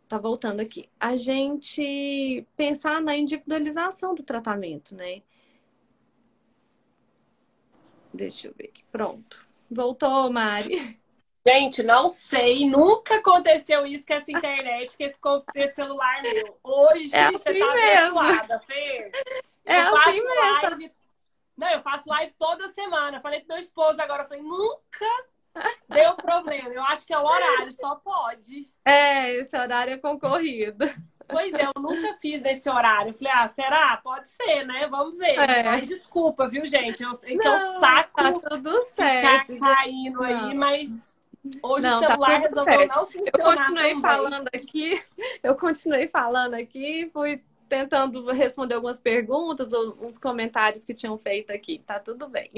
[0.09, 0.89] tá voltando aqui.
[0.99, 5.23] A gente pensar na individualização do tratamento, né?
[8.13, 8.85] Deixa eu ver aqui.
[8.91, 9.47] Pronto.
[9.71, 10.99] Voltou, Mari.
[11.47, 16.59] Gente, não sei, nunca aconteceu isso com essa internet, com esse, celular meu.
[16.63, 18.19] Hoje é você assim tá mesmo.
[18.19, 19.13] abençoada, Fê.
[19.65, 20.61] É eu assim mesmo.
[20.63, 20.91] Live...
[21.57, 23.21] Não, eu faço live toda semana.
[23.21, 25.07] Falei pro meu esposo agora, eu falei, nunca
[25.89, 26.69] deu problema.
[26.69, 28.71] Eu acho que é o horário, só pode.
[28.85, 30.85] É, esse horário é concorrido.
[31.27, 33.11] Pois é, eu nunca fiz nesse horário.
[33.11, 33.97] Eu falei, ah, será?
[33.99, 34.89] Pode ser, né?
[34.89, 35.39] Vamos ver.
[35.39, 35.63] É.
[35.63, 37.03] Mas desculpa, viu, gente?
[37.03, 40.25] Eu sei que é o saco tá tudo certo, caindo não.
[40.25, 41.17] aí, mas
[41.63, 42.97] Hoje não, o tá celular tá resolveu certo.
[42.97, 43.31] não funcionar.
[43.39, 45.03] Eu continuei falando aqui,
[45.43, 51.53] eu continuei falando aqui, fui tentando responder algumas perguntas ou uns comentários que tinham feito
[51.53, 51.79] aqui.
[51.87, 52.51] Tá tudo bem.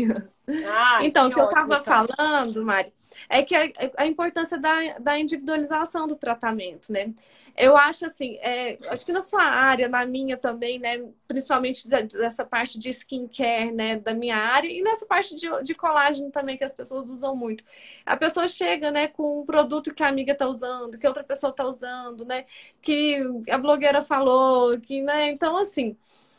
[0.67, 2.07] Ah, então, o que eu estava então.
[2.17, 2.93] falando, Mari,
[3.29, 7.13] é que a, a importância da, da individualização do tratamento, né?
[7.57, 11.05] Eu acho assim, é, acho que na sua área, na minha também, né?
[11.29, 13.99] Principalmente dessa parte de skincare, né?
[13.99, 17.63] Da minha área, e nessa parte de, de colágeno também, que as pessoas usam muito.
[18.07, 21.53] A pessoa chega, né, com um produto que a amiga tá usando, que outra pessoa
[21.53, 22.47] tá usando, né?
[22.81, 23.19] Que
[23.51, 25.31] a blogueira falou, que, né?
[25.31, 25.97] Então, assim,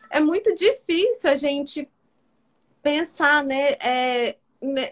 [0.10, 1.88] é muito difícil a gente
[2.82, 3.74] pensar, né?
[3.74, 4.38] É,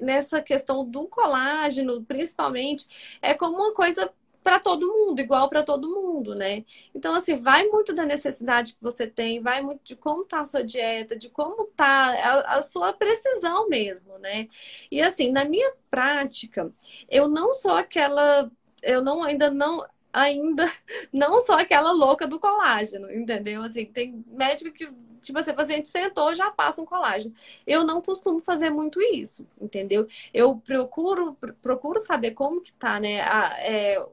[0.01, 2.87] nessa questão do colágeno, principalmente,
[3.21, 4.11] é como uma coisa
[4.43, 6.65] para todo mundo, igual para todo mundo, né?
[6.93, 10.45] Então, assim, vai muito da necessidade que você tem, vai muito de como tá a
[10.45, 14.47] sua dieta, de como tá a, a sua precisão mesmo, né?
[14.91, 16.71] E assim, na minha prática,
[17.09, 18.51] eu não sou aquela,
[18.81, 20.71] eu não ainda não ainda
[21.13, 23.63] não sou aquela louca do colágeno, entendeu?
[23.63, 24.87] Assim, tem médico que
[25.21, 27.33] tipo assim, paciente sentou, já passa um colágeno.
[27.65, 30.07] Eu não costumo fazer muito isso, entendeu?
[30.33, 34.03] Eu procuro, procuro saber como que tá, né, a, é,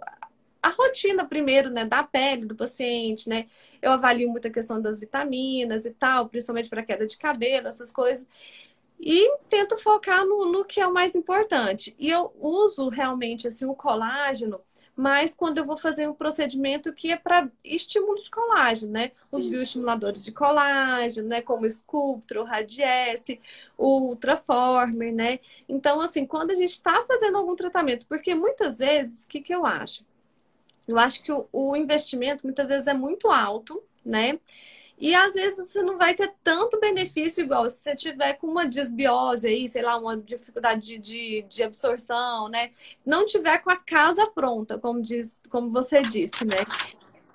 [0.63, 3.47] a rotina primeiro, né, da pele do paciente, né?
[3.81, 7.93] Eu avalio muito a questão das vitaminas e tal, principalmente para queda de cabelo, essas
[7.93, 8.27] coisas.
[9.01, 11.95] E tento focar no, no que é o mais importante.
[11.99, 14.61] E eu uso realmente assim o colágeno,
[14.97, 19.13] mas quando eu vou fazer um procedimento que é para estímulo de colágeno, né?
[19.31, 19.51] Os Isso.
[19.51, 21.41] bioestimuladores de colágeno, né?
[21.41, 23.41] Como o Sculptra, o Radiesse,
[23.77, 25.39] o Ultraformer, né?
[25.69, 29.55] Então, assim, quando a gente está fazendo algum tratamento, porque muitas vezes, o que, que
[29.55, 30.05] eu acho?
[30.89, 34.41] Eu acho que o, o investimento muitas vezes é muito alto, né?
[35.01, 38.67] E às vezes você não vai ter tanto benefício igual se você tiver com uma
[38.67, 42.73] desbiose aí, sei lá, uma dificuldade de, de, de, absorção, né?
[43.07, 46.57] Não tiver com a casa pronta, como, diz, como você disse, né?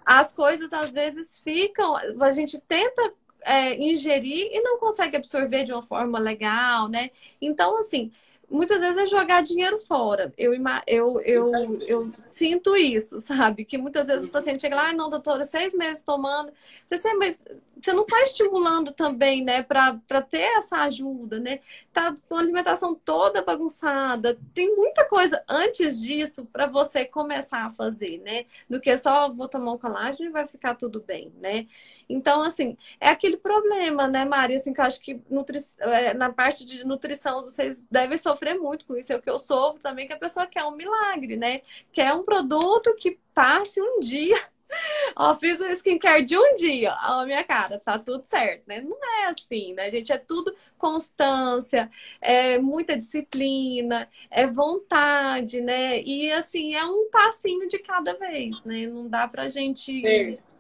[0.06, 3.14] As coisas às vezes ficam, a gente tenta
[3.44, 7.12] é, ingerir e não consegue absorver de uma forma legal, né?
[7.42, 8.12] Então, assim,
[8.54, 10.32] muitas vezes é jogar dinheiro fora.
[10.38, 10.54] Eu,
[10.86, 13.66] eu, eu, eu sinto isso, sabe?
[13.66, 16.52] Que muitas vezes o paciente chega lá, ah, não, doutora, seis meses tomando.
[16.90, 17.42] Eu assim, mas
[17.82, 21.60] você não está estimulando também, né, para ter essa ajuda, né?
[21.92, 24.38] Tá com a alimentação toda bagunçada.
[24.54, 28.46] Tem muita coisa antes disso para você começar a fazer, né?
[28.70, 31.68] Do que só vou tomar um colágeno e vai ficar tudo bem, né?
[32.08, 34.56] Então, assim, é aquele problema, né, Maria?
[34.56, 35.60] Assim, que eu acho que nutri...
[35.80, 39.14] É, na parte de nutrição vocês devem sofrer muito com isso.
[39.14, 41.62] É o que eu sofro também, que a pessoa quer um milagre, né?
[41.92, 44.38] Quer um produto que passe um dia
[45.16, 46.96] Ó, fiz o skincare de um dia.
[47.04, 48.82] Ó, minha cara, tá tudo certo, né?
[48.82, 50.12] Não é assim, né, gente?
[50.12, 56.02] É tudo constância, é muita disciplina, é vontade, né?
[56.02, 58.86] E assim, é um passinho de cada vez, né?
[58.88, 60.02] Não dá pra gente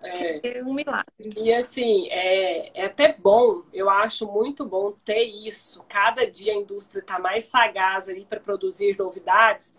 [0.03, 0.63] é, é.
[0.63, 1.29] um milagre.
[1.37, 5.83] E assim, é, é até bom, eu acho muito bom ter isso.
[5.87, 9.73] Cada dia a indústria tá mais sagaz ali para produzir novidades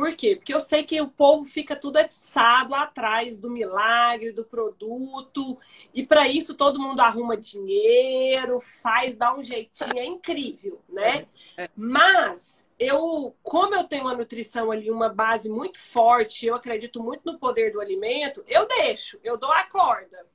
[0.00, 0.36] por quê?
[0.36, 5.58] Porque eu sei que o povo fica tudo atiçado atrás do milagre, do produto,
[5.92, 11.26] e para isso todo mundo arruma dinheiro, faz, dá um jeitinho, é incrível, né?
[11.54, 11.70] É, é.
[11.76, 17.30] Mas eu, como eu tenho uma nutrição ali, uma base muito forte, eu acredito muito
[17.30, 20.26] no poder do alimento, eu deixo, eu dou a corda.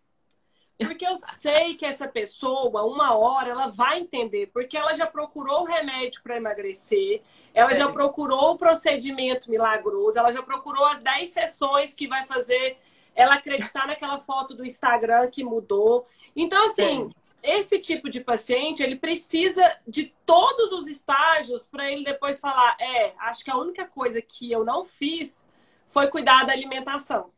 [0.77, 4.47] Porque eu sei que essa pessoa, uma hora, ela vai entender.
[4.47, 7.21] Porque ela já procurou o remédio para emagrecer,
[7.53, 7.75] ela é.
[7.75, 12.77] já procurou o procedimento milagroso, ela já procurou as 10 sessões que vai fazer
[13.15, 16.05] ela acreditar naquela foto do Instagram que mudou.
[16.35, 17.09] Então, assim.
[17.45, 23.13] Esse tipo de paciente, ele precisa de todos os estágios para ele depois falar: é,
[23.19, 25.47] acho que a única coisa que eu não fiz
[25.85, 27.31] foi cuidar da alimentação.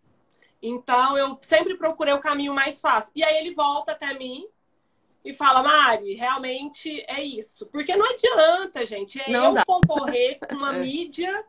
[0.62, 3.12] Então, eu sempre procurei o caminho mais fácil.
[3.16, 4.48] E aí ele volta até mim
[5.24, 7.68] e fala, Mari, realmente é isso.
[7.68, 9.66] Porque não adianta, gente, é não eu dá.
[9.66, 10.80] concorrer com uma é.
[10.80, 11.46] mídia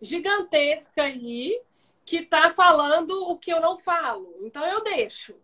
[0.00, 1.60] gigantesca aí
[2.04, 4.36] que tá falando o que eu não falo.
[4.42, 5.34] Então eu deixo.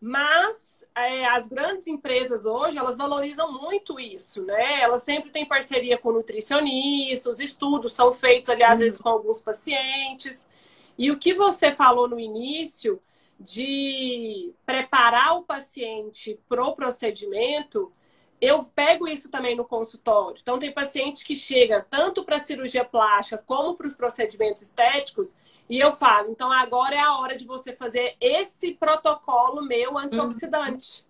[0.00, 4.80] Mas é, as grandes empresas hoje, elas valorizam muito isso, né?
[4.80, 8.78] Elas sempre têm parceria com nutricionistas, os estudos são feitos ali, às uhum.
[8.78, 10.48] vezes, com alguns pacientes.
[10.96, 13.02] E o que você falou no início
[13.40, 17.92] de preparar o paciente para o procedimento,
[18.40, 20.38] eu pego isso também no consultório.
[20.40, 25.36] Então, tem paciente que chega tanto para cirurgia plástica como para os procedimentos estéticos,
[25.68, 31.04] e eu falo, então agora é a hora de você fazer esse protocolo meu antioxidante.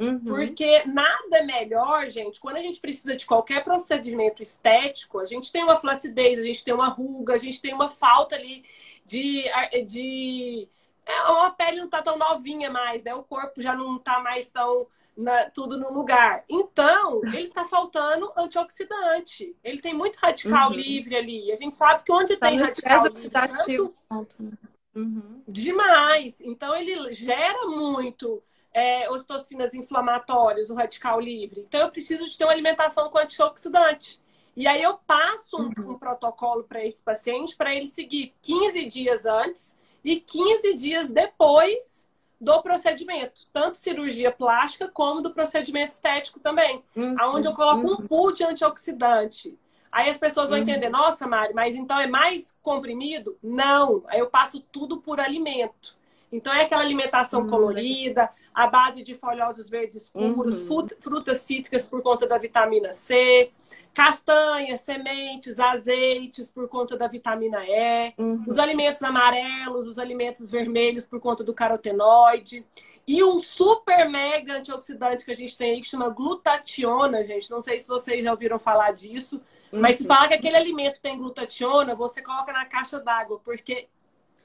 [0.00, 0.18] Uhum.
[0.18, 5.52] Porque nada é melhor, gente, quando a gente precisa de qualquer procedimento estético, a gente
[5.52, 8.64] tem uma flacidez, a gente tem uma ruga, a gente tem uma falta ali
[9.04, 9.44] de.
[9.86, 10.66] de
[11.04, 11.12] é,
[11.44, 13.14] a pele não tá tão novinha mais, né?
[13.14, 16.44] O corpo já não tá mais tão na, tudo no lugar.
[16.48, 19.54] Então, ele está faltando antioxidante.
[19.62, 20.76] Ele tem muito radical uhum.
[20.76, 21.52] livre ali.
[21.52, 23.94] A gente sabe que onde tá tem radical oxidativo.
[24.10, 24.58] Livre,
[24.94, 25.42] uhum.
[25.46, 26.40] demais.
[26.40, 28.42] Então, ele gera muito
[28.72, 31.64] é, ocitocinas inflamatórias, o radical livre.
[31.68, 34.20] Então, eu preciso de ter uma alimentação com antioxidante.
[34.56, 35.92] E aí, eu passo um, uhum.
[35.92, 42.09] um protocolo para esse paciente para ele seguir 15 dias antes e 15 dias depois
[42.40, 47.14] do procedimento, tanto cirurgia plástica como do procedimento estético também, uhum.
[47.18, 47.92] aonde eu coloco uhum.
[47.92, 49.58] um pool de antioxidante.
[49.92, 50.62] Aí as pessoas vão uhum.
[50.62, 53.36] entender, nossa, Mari, mas então é mais comprimido?
[53.42, 55.96] Não, aí eu passo tudo por alimento.
[56.32, 57.50] Então é aquela alimentação uhum.
[57.50, 60.88] colorida, a base de folhosos verdes escuros, uhum.
[61.00, 63.50] frutas cítricas por conta da vitamina C,
[63.92, 68.44] castanhas, sementes, azeites por conta da vitamina E, uhum.
[68.46, 72.64] os alimentos amarelos, os alimentos vermelhos por conta do carotenoide.
[73.06, 77.50] E um super mega antioxidante que a gente tem aí que chama glutationa, gente.
[77.50, 79.80] Não sei se vocês já ouviram falar disso, uhum.
[79.80, 83.88] mas se fala que aquele alimento tem glutationa, você coloca na caixa d'água, porque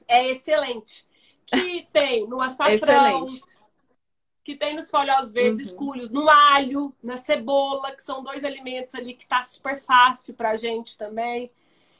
[0.08, 1.06] é excelente.
[1.46, 3.56] Que tem no açafrão, excelente
[4.46, 5.66] que tem nos folhosos verdes uhum.
[5.66, 10.54] escuros, no alho, na cebola, que são dois alimentos ali que tá super fácil pra
[10.54, 11.50] gente também.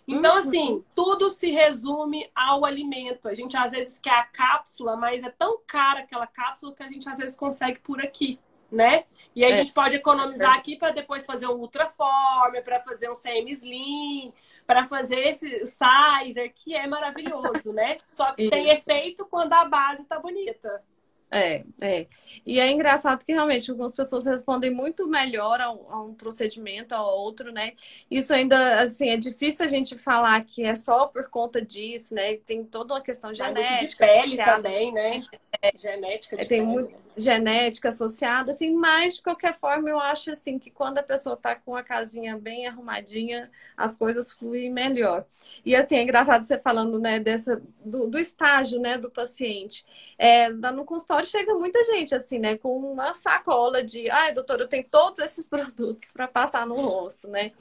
[0.06, 0.38] Então, uhum.
[0.38, 3.26] assim, tudo se resume ao alimento.
[3.28, 6.88] A gente às vezes quer a cápsula, mas é tão cara aquela cápsula que a
[6.88, 8.38] gente às vezes consegue por aqui,
[8.70, 9.06] né?
[9.34, 9.54] E aí é.
[9.54, 10.58] a gente pode economizar é.
[10.58, 14.32] aqui para depois fazer um Ultraform, para fazer um CM Slim,
[14.66, 17.98] para fazer esse Sizer, que é maravilhoso, né?
[18.08, 18.50] Só que Isso.
[18.50, 20.82] tem efeito quando a base tá bonita.
[21.30, 22.06] É, é.
[22.44, 26.94] E é engraçado que realmente algumas pessoas respondem muito melhor a um, a um, procedimento,
[26.94, 27.72] a outro, né?
[28.10, 32.36] Isso ainda, assim, é difícil a gente falar que é só por conta disso, né?
[32.36, 34.06] Tem toda uma questão genética.
[34.06, 35.24] De pele também, né?
[35.60, 36.72] É, genética de é, tem pele.
[36.72, 41.34] Muito, genética associada, assim, mas de qualquer forma eu acho assim que quando a pessoa
[41.34, 43.42] está com a casinha bem arrumadinha,
[43.74, 45.24] as coisas fluem melhor.
[45.64, 49.84] E assim, é engraçado você falando, né, dessa, do, do estágio, né, do paciente.
[50.18, 54.68] É, no consultório chega muita gente, assim, né, com uma sacola de, ai, doutor, eu
[54.68, 57.52] tenho todos esses produtos para passar no rosto, né?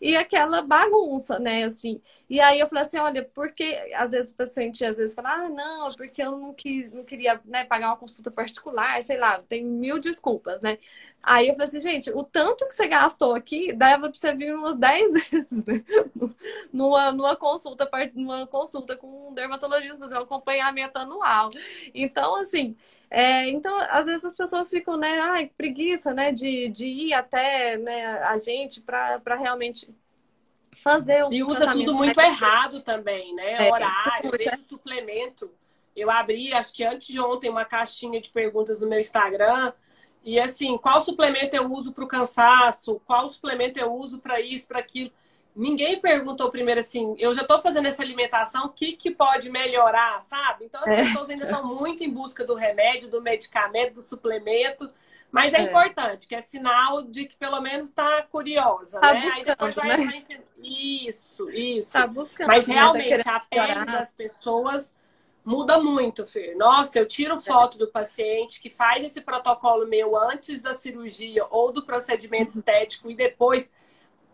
[0.00, 2.00] e aquela bagunça, né, assim.
[2.28, 3.64] E aí eu falei assim, olha, porque
[3.94, 7.40] às vezes o paciente às vezes fala, ah, não, porque eu não quis, não queria,
[7.44, 10.78] né, pagar uma consulta particular, sei lá, tem mil desculpas, né?
[11.22, 14.54] Aí eu falei assim, gente, o tanto que você gastou aqui dava para você vir
[14.54, 15.82] umas 10 vezes, né?
[16.72, 21.50] numa, numa consulta, numa consulta com um dermatologista, fazer um acompanhamento anual.
[21.92, 22.76] Então, assim,
[23.10, 27.76] é, então, às vezes as pessoas ficam, né, ai, preguiça, né, de, de ir até
[27.76, 29.94] né, a gente para realmente
[30.76, 33.68] fazer o E usa tudo muito errado também, né?
[33.68, 35.50] É, Horário, desde o suplemento.
[35.94, 39.72] Eu abri, acho que antes de ontem, uma caixinha de perguntas no meu Instagram.
[40.22, 43.00] E assim, qual suplemento eu uso para o cansaço?
[43.06, 45.10] Qual suplemento eu uso para isso, para aquilo?
[45.56, 50.22] Ninguém perguntou primeiro assim, eu já estou fazendo essa alimentação, o que, que pode melhorar,
[50.22, 50.66] sabe?
[50.66, 51.04] Então as é.
[51.04, 54.92] pessoas ainda estão muito em busca do remédio, do medicamento, do suplemento.
[55.32, 55.62] Mas é, é.
[55.62, 59.20] importante, que é sinal de que pelo menos está curiosa, tá né?
[59.22, 59.96] Buscando, Aí depois vai, né?
[59.96, 61.92] vai Isso, isso.
[61.92, 62.46] Tá buscando.
[62.46, 62.74] Mas né?
[62.74, 64.94] realmente tá a pele das pessoas
[65.44, 66.56] muda muito, Fer.
[66.56, 67.40] Nossa, eu tiro é.
[67.40, 72.58] foto do paciente que faz esse protocolo meu antes da cirurgia ou do procedimento uhum.
[72.58, 73.70] estético e depois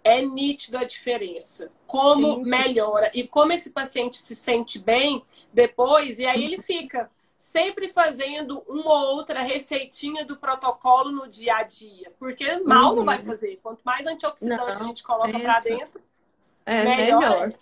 [0.04, 1.70] é nítido a diferença.
[1.86, 7.88] Como melhora e como esse paciente se sente bem depois, e aí ele fica sempre
[7.88, 12.12] fazendo uma ou outra receitinha do protocolo no dia a dia.
[12.18, 12.96] Porque mal uhum.
[12.96, 13.24] não vai uhum.
[13.24, 13.58] fazer.
[13.62, 16.00] Quanto mais antioxidante não, a gente coloca para dentro,
[16.64, 17.20] é melhor.
[17.20, 17.52] melhor.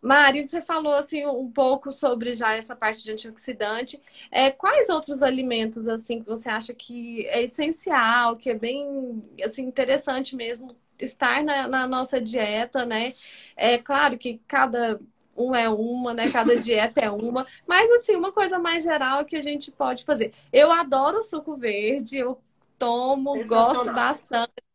[0.00, 4.00] Mari, você falou assim um pouco sobre já essa parte de antioxidante.
[4.30, 9.64] É, quais outros alimentos assim que você acha que é essencial, que é bem assim
[9.64, 13.12] interessante mesmo estar na, na nossa dieta, né?
[13.56, 15.00] É claro que cada
[15.36, 16.30] um é uma, né?
[16.30, 17.46] Cada dieta é uma.
[17.66, 20.32] Mas, assim, uma coisa mais geral que a gente pode fazer.
[20.52, 22.38] Eu adoro o suco verde, eu
[22.78, 24.67] tomo, gosto bastante.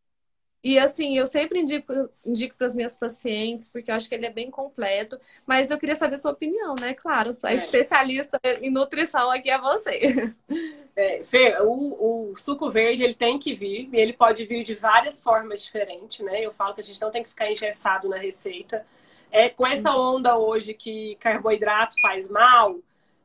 [0.63, 4.25] E assim, eu sempre indico, indico para as minhas pacientes, porque eu acho que ele
[4.25, 5.19] é bem completo.
[5.45, 6.93] Mas eu queria saber a sua opinião, né?
[6.93, 7.55] Claro, sou é.
[7.55, 10.33] especialista em nutrição aqui é você.
[10.95, 14.75] É, Fê, o, o, suco verde ele tem que vir, e ele pode vir de
[14.75, 16.39] várias formas diferentes, né?
[16.39, 18.85] Eu falo que a gente não tem que ficar engessado na receita.
[19.31, 20.17] É, com essa uhum.
[20.17, 22.77] onda hoje que carboidrato faz mal,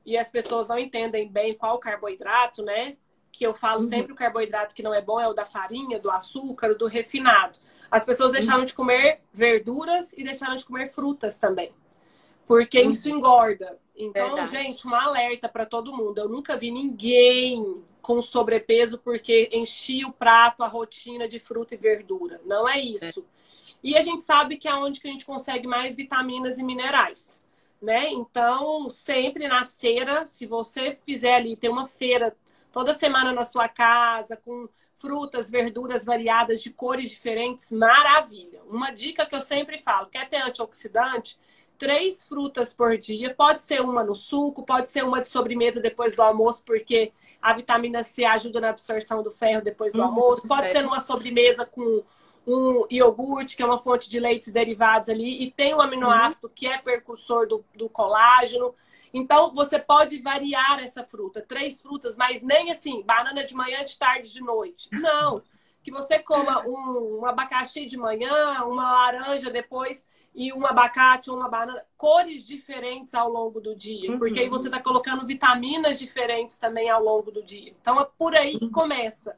[0.07, 2.97] e as pessoas não entendem bem qual carboidrato, né?
[3.39, 3.89] Que eu falo uhum.
[3.89, 7.61] sempre o carboidrato que não é bom é o da farinha, do açúcar, do refinado.
[7.89, 8.65] As pessoas deixaram uhum.
[8.65, 11.73] de comer verduras e deixaram de comer frutas também.
[12.49, 12.91] Porque uhum.
[12.91, 13.79] isso engorda.
[13.97, 14.51] Então, Verdade.
[14.51, 16.19] gente, um alerta para todo mundo.
[16.19, 21.79] Eu nunca vi ninguém com sobrepeso porque enchia o prato, a rotina de fruta e
[21.79, 22.41] verdura.
[22.45, 23.25] Não é isso.
[23.83, 27.41] E a gente sabe que é onde que a gente consegue mais vitaminas e minerais.
[27.81, 28.11] Né?
[28.11, 32.37] Então, sempre na feira, se você fizer ali, tem uma feira
[32.73, 38.61] toda semana na sua casa, com frutas, verduras variadas de cores diferentes, maravilha.
[38.69, 41.39] Uma dica que eu sempre falo: quer ter antioxidante?
[41.79, 46.13] Três frutas por dia, pode ser uma no suco, pode ser uma de sobremesa depois
[46.13, 50.49] do almoço, porque a vitamina C ajuda na absorção do ferro depois do uhum, almoço,
[50.49, 50.71] pode é.
[50.71, 52.03] ser numa sobremesa com
[52.49, 56.53] um iogurte, que é uma fonte de leites derivados ali, e tem o aminoácido, uhum.
[56.55, 58.75] que é precursor do, do colágeno.
[59.13, 61.45] Então, você pode variar essa fruta.
[61.47, 64.89] Três frutas, mas nem assim, banana de manhã, de tarde, de noite.
[64.93, 65.43] Não.
[65.83, 71.37] Que você coma um, um abacaxi de manhã, uma laranja depois e um abacate ou
[71.37, 74.19] uma banana, cores diferentes ao longo do dia, uhum.
[74.19, 77.75] porque aí você está colocando vitaminas diferentes também ao longo do dia.
[77.81, 78.71] Então é por aí que uhum.
[78.71, 79.37] começa.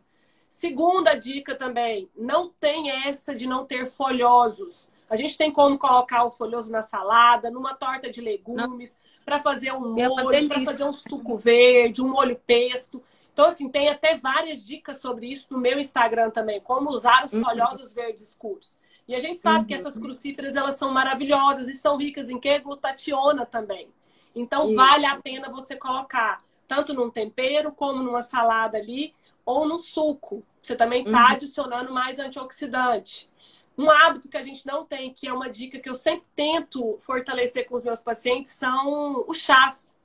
[0.61, 4.91] Segunda dica também, não tem essa de não ter folhosos.
[5.09, 8.95] A gente tem como colocar o folhoso na salada, numa torta de legumes,
[9.25, 13.03] para fazer um é molho, para fazer um suco verde, um molho pesto.
[13.33, 17.33] Então, assim, tem até várias dicas sobre isso no meu Instagram também, como usar os
[17.33, 17.43] uhum.
[17.43, 17.95] folhosos uhum.
[17.95, 18.77] verdes escuros.
[19.09, 19.65] E a gente sabe uhum.
[19.65, 22.59] que essas crucíferas, elas são maravilhosas e são ricas em que?
[22.59, 23.89] Glutationa também.
[24.37, 24.77] Então, isso.
[24.77, 29.15] vale a pena você colocar tanto num tempero como numa salada ali
[29.45, 30.45] ou no suco.
[30.63, 31.33] Você também está uhum.
[31.33, 33.29] adicionando mais antioxidante.
[33.77, 36.99] Um hábito que a gente não tem, que é uma dica que eu sempre tento
[37.01, 39.97] fortalecer com os meus pacientes, são os chás.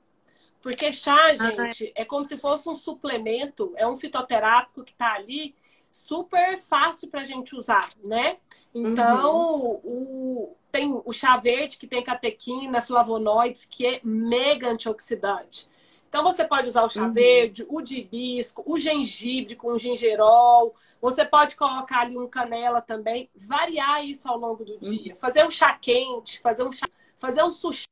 [0.62, 5.54] Porque chá, gente, é como se fosse um suplemento, é um fitoterápico que está ali,
[5.92, 8.38] super fácil para a gente usar, né?
[8.74, 9.80] Então, uhum.
[9.84, 15.68] o, tem o chá verde, que tem catequina, flavonoides, que é mega antioxidante.
[16.16, 17.12] Então você pode usar o chá uhum.
[17.12, 20.74] verde, o de hibisco, o gengibre com gingerol.
[20.98, 25.12] Você pode colocar ali um canela também, variar isso ao longo do dia.
[25.12, 25.18] Uhum.
[25.18, 26.88] Fazer um chá quente, fazer um chá,
[27.18, 27.84] fazer um sushi,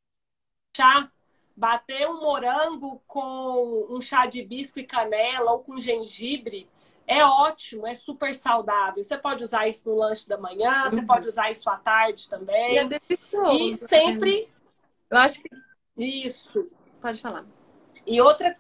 [1.55, 6.67] bater um morango com um chá de hibisco e canela ou com gengibre.
[7.07, 9.05] É ótimo, é super saudável.
[9.05, 10.91] Você pode usar isso no lanche da manhã, uhum.
[10.93, 12.77] você pode usar isso à tarde também.
[12.77, 13.53] E é delicioso.
[13.53, 14.49] E sempre.
[15.11, 15.51] Eu acho que.
[15.99, 16.71] Isso.
[17.03, 17.45] Pode falar.
[18.07, 18.57] E outra,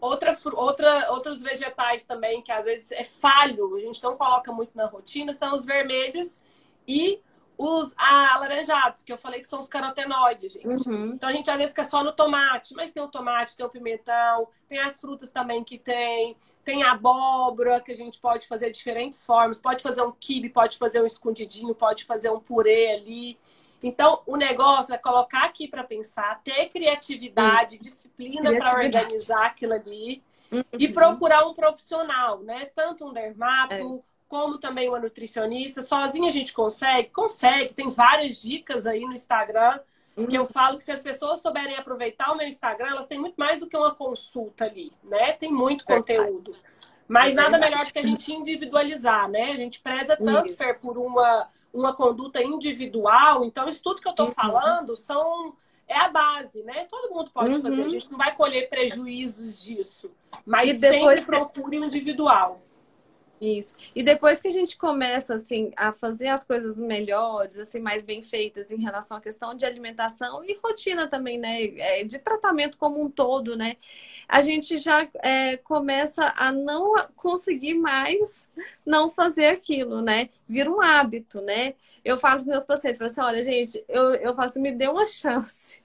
[0.00, 4.76] outra, outra, outros vegetais também, que às vezes é falho, a gente não coloca muito
[4.76, 6.40] na rotina, são os vermelhos
[6.86, 7.20] e
[7.58, 10.88] os alaranjados, que eu falei que são os carotenoides, gente.
[10.88, 11.12] Uhum.
[11.14, 13.70] Então a gente às vezes quer só no tomate, mas tem o tomate, tem o
[13.70, 18.66] pimentão, tem as frutas também que tem, tem a abóbora, que a gente pode fazer
[18.66, 22.92] de diferentes formas, pode fazer um quibe, pode fazer um escondidinho, pode fazer um purê
[22.92, 23.38] ali.
[23.82, 27.82] Então, o negócio é colocar aqui para pensar, ter criatividade, Isso.
[27.82, 30.64] disciplina para organizar aquilo ali uhum.
[30.72, 32.66] e procurar um profissional, né?
[32.74, 34.00] Tanto um dermato, é.
[34.28, 35.82] como também uma nutricionista.
[35.82, 37.10] Sozinha a gente consegue?
[37.10, 37.74] Consegue.
[37.74, 39.78] Tem várias dicas aí no Instagram
[40.16, 40.26] uhum.
[40.26, 43.36] que eu falo que se as pessoas souberem aproveitar o meu Instagram, elas têm muito
[43.36, 45.32] mais do que uma consulta ali, né?
[45.32, 46.52] Tem muito conteúdo.
[47.06, 49.52] Mas é nada melhor do que a gente individualizar, né?
[49.52, 53.44] A gente preza tanto, Fer, por uma uma conduta individual.
[53.44, 54.32] Então, isso tudo que eu estou uhum.
[54.32, 55.54] falando são
[55.88, 56.86] é a base, né?
[56.90, 57.62] Todo mundo pode uhum.
[57.62, 57.84] fazer.
[57.84, 60.10] A gente não vai colher prejuízos disso,
[60.44, 62.60] mas e depois sempre procure o individual.
[63.38, 63.74] Isso.
[63.94, 68.22] E depois que a gente começa assim a fazer as coisas melhores, assim mais bem
[68.22, 72.98] feitas em relação à questão de alimentação e rotina também, né, é, de tratamento como
[73.02, 73.76] um todo, né,
[74.26, 78.48] a gente já é, começa a não conseguir mais
[78.86, 80.30] não fazer aquilo, né?
[80.48, 81.74] Vira um hábito, né?
[82.04, 85.82] Eu falo para meus pacientes, assim, olha, gente, eu, eu faço, me dê uma chance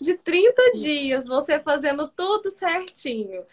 [0.00, 3.44] de 30 dias, você fazendo tudo certinho.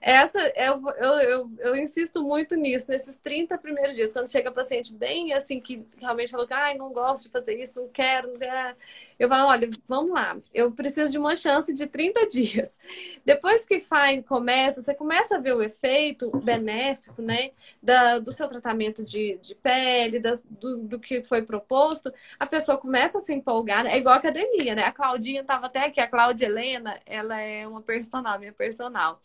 [0.00, 4.94] Essa eu, eu, eu, eu, insisto muito nisso, nesses 30 primeiros dias, quando chega paciente
[4.94, 8.38] bem assim, que realmente fala que ai, não gosto de fazer isso, não quero, não
[8.38, 8.76] quero.
[9.18, 12.78] Eu falo, olha, vamos lá, eu preciso de uma chance de 30 dias.
[13.26, 17.50] Depois que faz, começa, você começa a ver o efeito benéfico, né,
[17.82, 22.78] da, do seu tratamento de, de pele, das, do, do que foi proposto, a pessoa
[22.78, 23.92] começa a se empolgar, né?
[23.92, 24.84] é igual a academia, né?
[24.84, 29.20] A Claudinha estava até aqui, a Cláudia Helena, ela é uma personal, minha personal.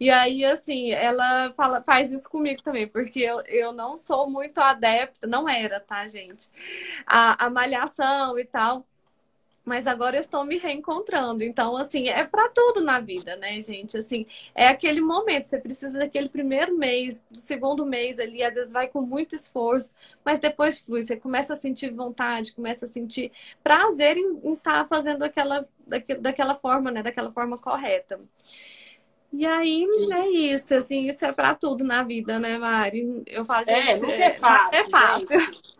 [0.00, 4.58] E aí, assim, ela fala, faz isso comigo também, porque eu, eu não sou muito
[4.58, 6.50] adepta, não era, tá, gente?
[7.06, 8.84] A, a malhação e tal
[9.68, 11.44] mas agora eu estou me reencontrando.
[11.44, 13.98] Então, assim, é para tudo na vida, né, gente?
[13.98, 18.72] Assim, é aquele momento, você precisa daquele primeiro mês, do segundo mês ali, às vezes
[18.72, 19.92] vai com muito esforço,
[20.24, 23.30] mas depois flui, você começa a sentir vontade, começa a sentir
[23.62, 25.68] prazer em estar tá fazendo aquela,
[26.18, 28.18] daquela forma, né, daquela forma correta.
[29.32, 33.22] E aí é isso, assim, isso é para tudo na vida, né, Mari?
[33.26, 34.78] Eu falo, é, gente, é, nunca é fácil.
[34.78, 35.40] É fácil.
[35.40, 35.78] Gente.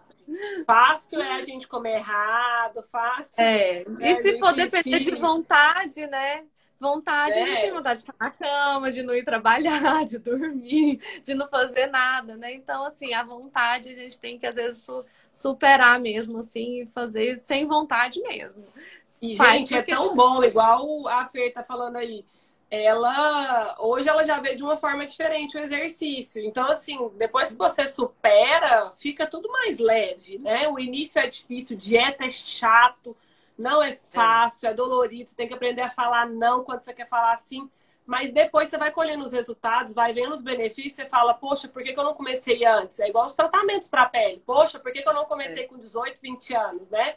[0.67, 3.43] Fácil é a gente comer errado, fácil.
[3.43, 3.85] É.
[4.01, 6.45] é e se for depender de vontade, né?
[6.79, 7.43] Vontade, é.
[7.43, 11.35] a gente tem vontade de ficar na cama, de não ir trabalhar, de dormir, de
[11.35, 12.53] não fazer nada, né?
[12.53, 14.87] Então, assim, a vontade a gente tem que, às vezes,
[15.33, 18.65] superar mesmo, assim, e fazer sem vontade mesmo.
[19.21, 22.25] E, Faz gente, é tão bom, igual a Fer tá falando aí
[22.71, 26.43] ela hoje ela já vê de uma forma diferente o exercício.
[26.45, 30.69] Então, assim, depois que você supera, fica tudo mais leve, né?
[30.69, 33.17] O início é difícil, dieta é chato,
[33.57, 37.09] não é fácil, é, dolorido, você tem que aprender a falar não quando você quer
[37.09, 37.69] falar sim.
[38.07, 41.83] Mas depois você vai colhendo os resultados, vai vendo os benefícios, você fala, poxa, por
[41.83, 43.01] que, que eu não comecei antes?
[43.01, 44.43] É igual os tratamentos para pele.
[44.47, 45.67] Poxa, por que, que eu não comecei é.
[45.67, 47.17] com 18, 20 anos, né?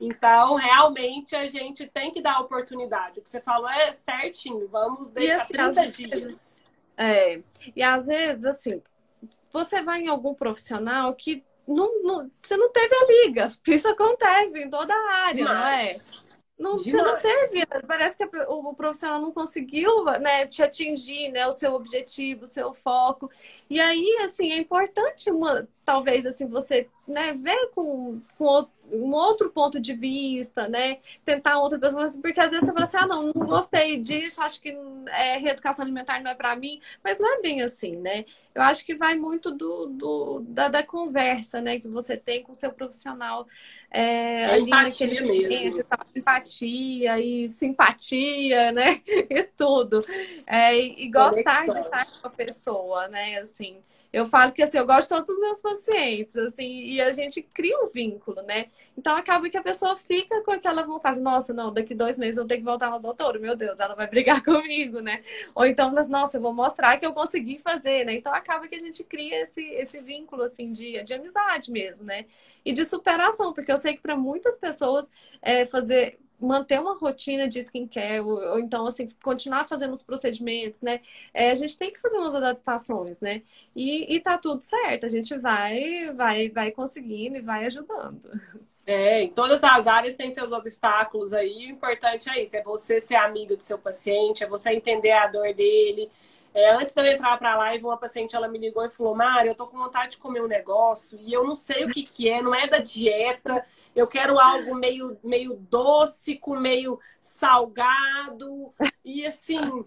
[0.00, 3.18] Então, realmente, a gente tem que dar oportunidade.
[3.18, 6.22] O que você falou é certinho, vamos deixar e, assim, 30 dias.
[6.22, 6.60] Vezes,
[6.96, 7.40] é,
[7.74, 8.82] e às vezes, assim,
[9.52, 13.52] você vai em algum profissional que não, não, você não teve a liga.
[13.68, 15.54] Isso acontece em toda a área, Mas...
[15.54, 16.22] não é?
[16.58, 21.50] Não, você não teve, parece que o profissional não conseguiu né, te atingir, né, o
[21.50, 23.28] seu objetivo, o seu foco.
[23.72, 29.50] E aí, assim, é importante, uma, talvez, assim, você né, ver com, com um outro
[29.50, 30.98] ponto de vista, né?
[31.24, 34.60] Tentar outra pessoa, porque às vezes você fala assim, ah, não, não gostei disso, acho
[34.60, 34.76] que
[35.08, 38.26] é, reeducação alimentar não é para mim, mas não é bem assim, né?
[38.54, 42.52] Eu acho que vai muito do, do da, da, conversa, né, que você tem com
[42.52, 43.46] o seu profissional
[43.90, 49.00] é, é ali naquele momento, tá, empatia e simpatia, né?
[49.32, 49.98] E tudo.
[50.46, 53.38] É, e, e gostar de estar com a pessoa, né?
[53.38, 53.61] Assim,
[54.12, 57.40] eu falo que assim, eu gosto de todos os meus pacientes, assim, e a gente
[57.40, 58.66] cria um vínculo, né?
[58.96, 62.46] Então acaba que a pessoa fica com aquela vontade, nossa, não, daqui dois meses eu
[62.46, 65.22] tenho que voltar no doutor, meu Deus, ela vai brigar comigo, né?
[65.54, 68.14] Ou então, nossa, eu vou mostrar que eu consegui fazer, né?
[68.14, 72.26] Então acaba que a gente cria esse, esse vínculo, assim, de, de amizade mesmo, né?
[72.64, 75.10] E de superação, porque eu sei que para muitas pessoas
[75.40, 80.82] é, fazer manter uma rotina de skincare, ou, ou, então, assim, continuar fazendo os procedimentos,
[80.82, 81.00] né?
[81.32, 83.42] É, a gente tem que fazer umas adaptações, né?
[83.74, 88.20] E, e tá tudo certo, a gente vai, vai, vai conseguindo e vai ajudando.
[88.84, 91.66] É, em todas as áreas tem seus obstáculos aí.
[91.66, 95.28] O importante é isso: é você ser amigo do seu paciente, é você entender a
[95.28, 96.10] dor dele,
[96.54, 99.14] é, antes de eu entrar para a live, uma paciente ela me ligou e falou:
[99.14, 102.02] Mari, eu tô com vontade de comer um negócio e eu não sei o que,
[102.02, 103.64] que é, não é da dieta.
[103.96, 108.72] Eu quero algo meio, meio doce, com meio salgado.
[109.02, 109.84] E assim,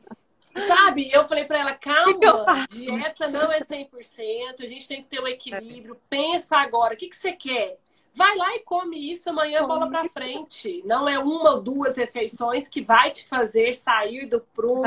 [0.68, 1.12] sabe?
[1.12, 5.26] Eu falei para ela: calma, dieta não é 100%, a gente tem que ter o
[5.26, 6.00] um equilíbrio.
[6.10, 7.78] Pensa agora, o que, que você quer?
[8.16, 10.82] Vai lá e come isso amanhã, bola para frente.
[10.86, 14.84] Não é uma ou duas refeições que vai te fazer sair do prumo.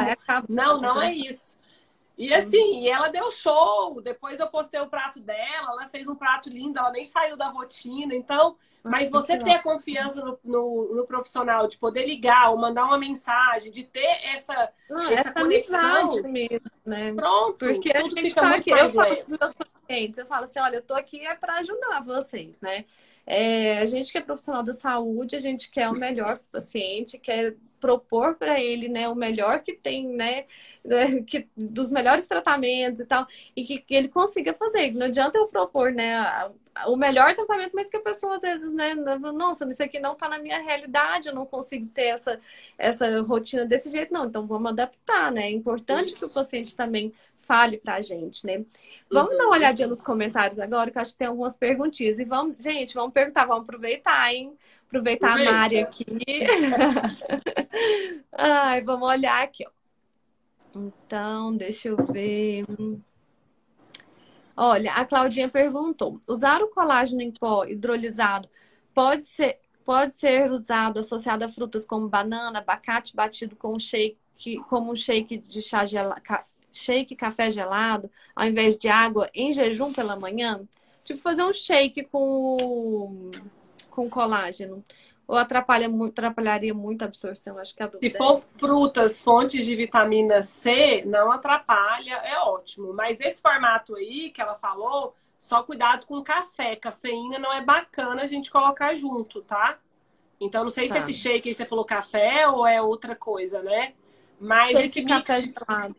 [0.49, 1.58] Não, não é isso.
[2.19, 4.01] E assim, e ela deu show.
[4.03, 7.49] Depois eu postei o prato dela, ela fez um prato lindo, ela nem saiu da
[7.49, 8.13] rotina.
[8.13, 12.87] Então, mas você ter a confiança no, no, no, profissional, de poder ligar ou mandar
[12.87, 16.23] uma mensagem, de ter essa, ah, essa, essa conexão.
[16.25, 17.13] mesmo, né?
[17.15, 17.59] Pronto.
[17.59, 20.77] Porque a gente está aqui, eu falo com os meus pacientes, eu falo assim, olha,
[20.77, 22.85] eu tô aqui é para ajudar vocês, né?
[23.25, 26.53] É, a gente que é profissional da saúde, a gente quer o melhor para o
[26.53, 30.45] paciente, quer propor para ele, né, o melhor que tem, né,
[30.85, 34.93] né, que, dos melhores tratamentos e tal, e que, que, ele consiga fazer.
[34.93, 36.17] Não adianta eu propor, né,
[36.87, 40.29] o melhor tratamento, mas que a pessoa às vezes, né, nossa, isso aqui não está
[40.29, 42.41] na minha realidade, eu não consigo ter essa,
[42.77, 44.27] essa rotina desse jeito, não.
[44.27, 45.47] Então vamos adaptar, né?
[45.47, 46.19] É importante isso.
[46.19, 48.65] que o paciente também fale para a gente, né?
[49.11, 49.39] Vamos uhum.
[49.39, 52.19] dar uma olhadinha nos comentários agora, que eu acho que tem algumas perguntinhas.
[52.19, 54.53] E vamos, gente, vamos perguntar, vamos aproveitar, hein?
[54.89, 56.05] Aproveitar a Mari aqui.
[58.33, 59.71] Ai, vamos olhar aqui, ó.
[60.75, 62.65] Então, deixa eu ver.
[64.57, 68.49] Olha, a Claudinha perguntou: usar o colágeno em pó hidrolisado
[68.95, 74.19] pode ser, pode ser usado associado a frutas como banana, abacate batido com shake,
[74.69, 76.23] como um shake de chá gelado,
[76.73, 80.67] shake café gelado, ao invés de água em jejum pela manhã?
[81.05, 83.31] Tipo, fazer um shake com,
[83.99, 84.85] com colágeno.
[85.27, 87.59] Ou atrapalha, atrapalharia muito a absorção?
[87.59, 92.15] Acho que a dúvida Se é for é frutas, fontes de vitamina C, não atrapalha,
[92.15, 92.95] é ótimo.
[92.95, 96.77] Mas nesse formato aí que ela falou, só cuidado com café.
[96.77, 99.79] Cafeína não é bacana a gente colocar junto, tá?
[100.41, 100.95] Então, não sei tá.
[100.95, 103.95] se esse shake aí você falou café ou é outra coisa, né?
[104.41, 105.27] Mas esse, esse mix...
[105.27, 105.97] café gelado.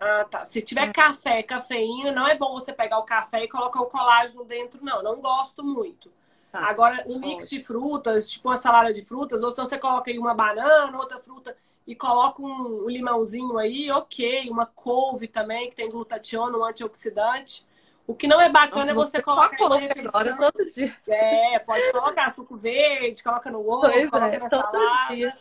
[0.00, 0.44] Ah, tá.
[0.44, 0.92] Se tiver é.
[0.92, 5.02] café, cafeína, não é bom você pegar o café e colocar o colágeno dentro, não.
[5.02, 6.10] Não gosto muito.
[6.54, 6.68] Tá.
[6.68, 10.16] Agora, um mix de frutas, tipo uma salada de frutas, ou se você coloca aí
[10.16, 14.48] uma banana, outra fruta e coloca um, um limãozinho aí, ok.
[14.48, 17.66] Uma couve também, que tem glutationa, um antioxidante.
[18.06, 20.96] O que não é bacana Nossa, é você colocar coloca agora todo dia.
[21.08, 24.78] É, pode colocar suco verde, coloca no ovo, pois coloca é, na salada.
[25.12, 25.36] Dia.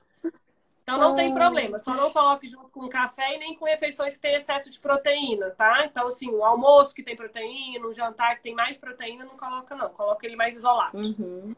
[0.83, 4.21] Então não tem problema, só não coloque junto com café e nem com refeições que
[4.21, 5.85] têm excesso de proteína, tá?
[5.85, 9.75] Então, assim, o almoço que tem proteína, o jantar que tem mais proteína, não coloca,
[9.75, 9.89] não.
[9.89, 10.97] Coloca ele mais isolado.
[10.97, 11.55] Uhum.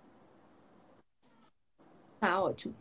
[2.19, 2.75] Tá ótimo.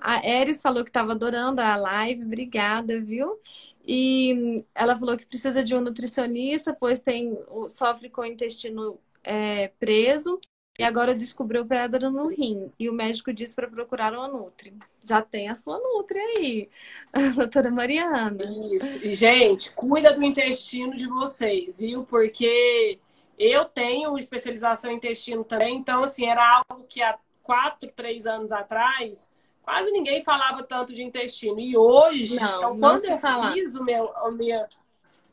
[0.00, 3.40] A Eris falou que estava adorando a live, obrigada, viu?
[3.86, 7.38] E ela falou que precisa de um nutricionista, pois tem
[7.68, 10.40] sofre com o intestino é, preso
[10.78, 12.72] e agora descobriu pedra no rim.
[12.78, 14.74] E o médico disse para procurar uma Nutri.
[15.02, 16.68] Já tem a sua Nutri aí,
[17.12, 18.44] a doutora Mariana.
[18.72, 19.04] Isso.
[19.06, 22.04] E, gente, cuida do intestino de vocês, viu?
[22.04, 22.98] Porque
[23.38, 25.76] eu tenho especialização em intestino também.
[25.76, 29.30] Então, assim, era algo que há quatro, três anos atrás,
[29.62, 31.60] quase ninguém falava tanto de intestino.
[31.60, 33.52] E hoje, não, então, quando eu falar.
[33.52, 34.68] fiz o meu, a, minha,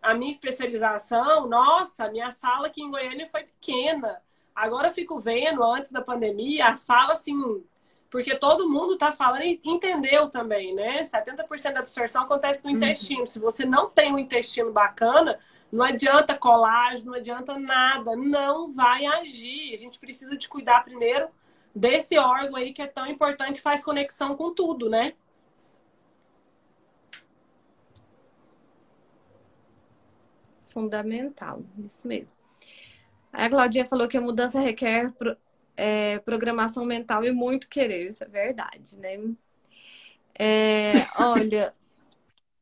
[0.03, 4.21] a minha especialização, nossa, a minha sala aqui em Goiânia foi pequena
[4.55, 7.63] Agora eu fico vendo, antes da pandemia, a sala assim.
[8.09, 11.01] Porque todo mundo tá falando e entendeu também, né?
[11.01, 12.75] 70% da absorção acontece no uhum.
[12.75, 13.25] intestino.
[13.25, 15.39] Se você não tem um intestino bacana,
[15.71, 18.15] não adianta colágeno, não adianta nada.
[18.15, 19.73] Não vai agir.
[19.73, 21.29] A gente precisa de cuidar primeiro
[21.73, 25.13] desse órgão aí que é tão importante, faz conexão com tudo, né?
[30.67, 32.40] Fundamental, isso mesmo.
[33.31, 35.13] A Claudinha falou que a mudança requer
[35.75, 38.07] é, programação mental e muito querer.
[38.07, 39.17] Isso é verdade, né?
[40.37, 41.73] É, olha,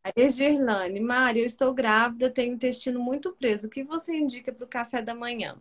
[0.04, 3.68] a Egirlane, Mari, eu estou grávida, tenho intestino muito preso.
[3.68, 5.58] O que você indica para o café da manhã?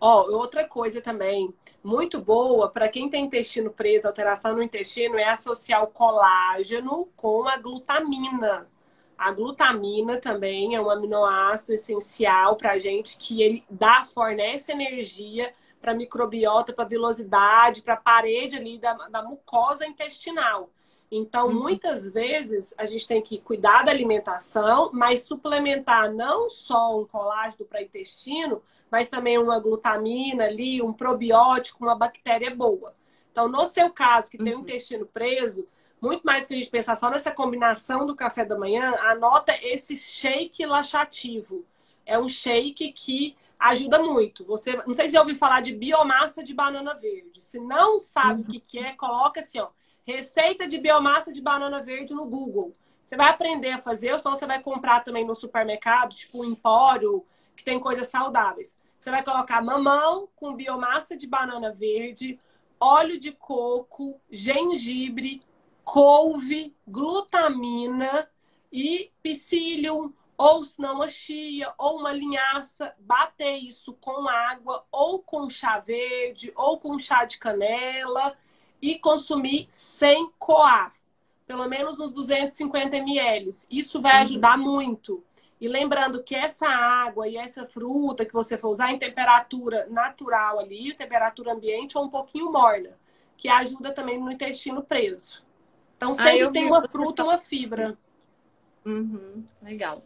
[0.00, 1.52] Ó, oh, outra coisa também
[1.82, 7.48] muito boa para quem tem intestino preso, alteração no intestino, é associar o colágeno com
[7.48, 8.68] a glutamina.
[9.18, 15.52] A glutamina também é um aminoácido essencial para a gente que ele dá, fornece energia
[15.80, 20.70] para a microbiota, para a velocidade, para a parede ali da, da mucosa intestinal.
[21.10, 21.54] Então, uhum.
[21.54, 27.64] muitas vezes, a gente tem que cuidar da alimentação, mas suplementar não só um colágeno
[27.64, 32.94] para intestino, mas também uma glutamina ali, um probiótico, uma bactéria boa.
[33.32, 34.62] Então, no seu caso, que tem o uhum.
[34.62, 35.66] intestino preso,
[36.00, 39.96] muito mais que a gente pensar só nessa combinação do café da manhã, anota esse
[39.96, 41.64] shake laxativo.
[42.06, 44.44] É um shake que ajuda muito.
[44.44, 47.42] Você, não sei se já ouviu falar de biomassa de banana verde.
[47.42, 48.56] Se não sabe uhum.
[48.56, 49.68] o que, é, coloca assim, ó,
[50.06, 52.72] receita de biomassa de banana verde no Google.
[53.04, 57.24] Você vai aprender a fazer, ou só você vai comprar também no supermercado, tipo empório,
[57.56, 58.76] que tem coisas saudáveis.
[58.96, 62.38] Você vai colocar mamão com biomassa de banana verde,
[62.80, 65.42] óleo de coco, gengibre,
[65.88, 68.28] couve, glutamina
[68.70, 75.18] e psyllium, ou se não a chia, ou uma linhaça, bater isso com água, ou
[75.20, 78.36] com chá verde, ou com chá de canela
[78.82, 80.92] e consumir sem coar,
[81.46, 83.48] pelo menos uns 250 ml.
[83.70, 84.22] Isso vai uhum.
[84.22, 85.24] ajudar muito.
[85.58, 90.58] E lembrando que essa água e essa fruta que você for usar em temperatura natural
[90.58, 92.90] ali, temperatura ambiente ou um pouquinho morna,
[93.38, 95.47] que ajuda também no intestino preso.
[95.98, 97.98] Então sempre ah, tem uma fruta, uma fibra.
[98.86, 100.00] Uhum, legal.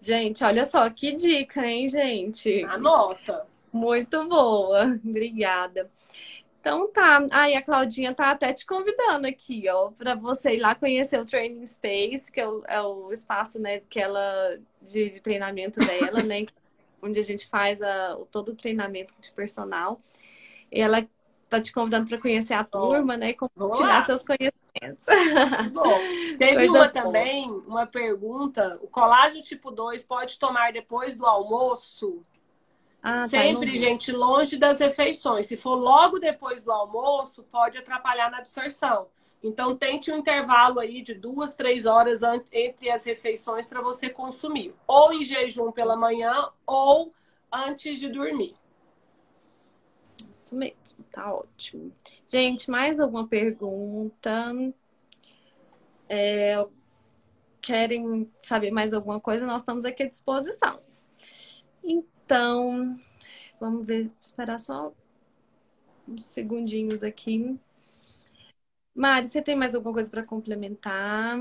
[0.00, 2.64] Gente, olha só que dica, hein, gente?
[2.64, 3.46] Anota.
[3.70, 5.90] Muito boa, obrigada.
[6.58, 7.26] Então tá.
[7.30, 11.26] Aí a Claudinha tá até te convidando aqui, ó, para você ir lá conhecer o
[11.26, 16.22] Training Space, que é o, é o espaço, né, que ela de, de treinamento dela,
[16.22, 16.46] né,
[17.02, 20.00] onde a gente faz a, todo o treinamento de personal.
[20.72, 21.06] E ela
[21.48, 24.59] tá te convidando para conhecer a turma, né, e compartilhar seus conhecimentos.
[25.72, 25.98] Bom,
[26.38, 26.88] teve Coisa uma boa.
[26.88, 28.78] também, uma pergunta.
[28.82, 32.24] O colágeno tipo 2 pode tomar depois do almoço?
[33.02, 35.46] Ah, tá, Sempre, tá, gente, longe das refeições.
[35.46, 39.08] Se for logo depois do almoço, pode atrapalhar na absorção.
[39.42, 42.20] Então, tente um intervalo aí de duas, três horas
[42.52, 44.74] entre as refeições para você consumir.
[44.86, 47.12] Ou em jejum pela manhã, ou
[47.50, 48.54] antes de dormir.
[50.30, 51.92] Isso mesmo, tá ótimo.
[52.28, 54.52] Gente, mais alguma pergunta?
[56.08, 56.66] É,
[57.60, 59.46] querem saber mais alguma coisa?
[59.46, 60.80] Nós estamos aqui à disposição.
[61.82, 62.98] Então,
[63.60, 64.92] vamos ver, esperar só
[66.06, 67.58] uns segundinhos aqui.
[68.94, 71.38] Mari, você tem mais alguma coisa para complementar?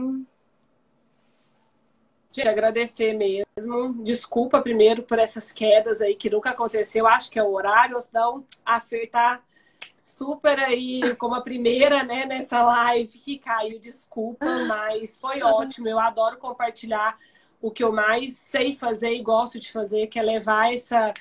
[2.31, 4.03] Gente, agradecer mesmo.
[4.03, 7.07] Desculpa primeiro por essas quedas aí que nunca aconteceu.
[7.07, 9.41] Acho que é o horário, ou senão a Fer tá
[10.03, 13.79] super aí como a primeira, né, nessa live que caiu.
[13.79, 15.87] Desculpa, mas foi ótimo.
[15.87, 17.17] Eu adoro compartilhar
[17.61, 21.13] o que eu mais sei fazer e gosto de fazer, que é levar essa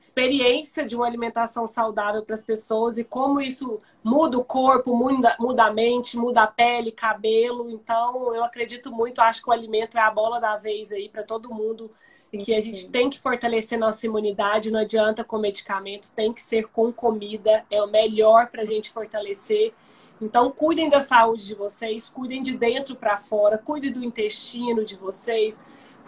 [0.00, 5.36] experiência de uma alimentação saudável para as pessoas e como isso muda o corpo, muda,
[5.38, 7.68] muda a mente, muda a pele, cabelo.
[7.68, 11.22] Então, eu acredito muito, acho que o alimento é a bola da vez aí para
[11.22, 11.90] todo mundo.
[12.32, 16.68] Que a gente tem que fortalecer nossa imunidade, não adianta com medicamento, tem que ser
[16.68, 19.74] com comida, é o melhor para a gente fortalecer.
[20.22, 24.94] Então, cuidem da saúde de vocês, cuidem de dentro para fora, cuidem do intestino de
[24.94, 25.60] vocês,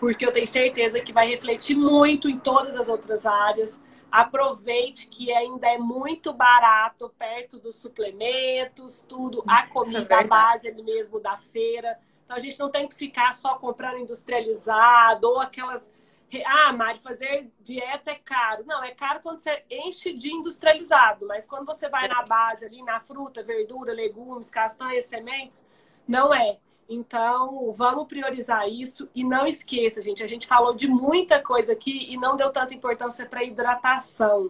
[0.03, 3.81] porque eu tenho certeza que vai refletir muito em todas as outras áreas.
[4.11, 10.67] Aproveite que ainda é muito barato perto dos suplementos, tudo, a é comida, a base
[10.67, 11.97] ali mesmo da feira.
[12.25, 15.89] Então a gente não tem que ficar só comprando industrializado ou aquelas.
[16.47, 18.65] Ah, Mari, fazer dieta é caro.
[18.67, 22.83] Não, é caro quando você enche de industrializado, mas quando você vai na base ali,
[22.83, 25.65] na fruta, verdura, legumes, castanhas, sementes,
[26.09, 26.59] não é.
[26.93, 32.13] Então, vamos priorizar isso e não esqueça, gente, a gente falou de muita coisa aqui
[32.13, 34.49] e não deu tanta importância para hidratação.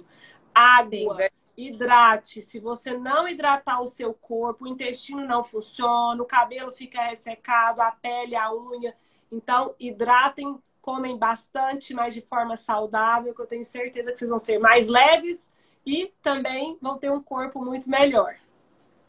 [0.52, 2.42] Água, Sim, hidrate.
[2.42, 7.80] Se você não hidratar o seu corpo, o intestino não funciona, o cabelo fica ressecado,
[7.80, 8.92] a pele, a unha.
[9.30, 14.38] Então, hidratem, comem bastante, mas de forma saudável, que eu tenho certeza que vocês vão
[14.40, 15.48] ser mais leves
[15.86, 18.36] e também vão ter um corpo muito melhor.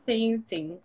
[0.05, 0.81] Sim, sim.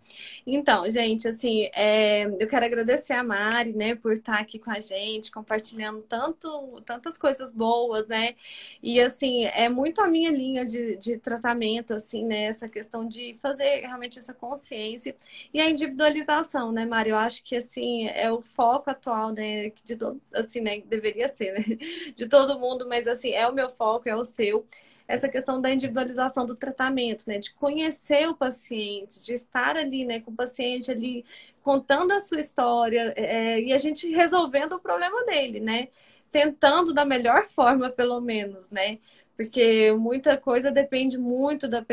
[0.46, 4.78] Então, gente, assim, é, eu quero agradecer a Mari, né, por estar aqui com a
[4.78, 8.36] gente, compartilhando tanto, tantas coisas boas, né?
[8.80, 12.44] E, assim, é muito a minha linha de, de tratamento, assim, né?
[12.44, 15.16] Essa questão de fazer realmente essa consciência
[15.52, 17.10] e a individualização, né, Mari?
[17.10, 21.54] Eu acho que, assim, é o foco atual, né, de todo, assim, né, deveria ser,
[21.54, 21.64] né?
[22.16, 24.64] De todo mundo, mas, assim, é o meu foco, é o seu
[25.09, 27.38] essa questão da individualização do tratamento, né?
[27.38, 31.24] De conhecer o paciente, de estar ali, né, com o paciente ali
[31.62, 35.88] contando a sua história é, e a gente resolvendo o problema dele, né?
[36.30, 38.98] Tentando da melhor forma, pelo menos, né?
[39.36, 41.84] Porque muita coisa depende muito da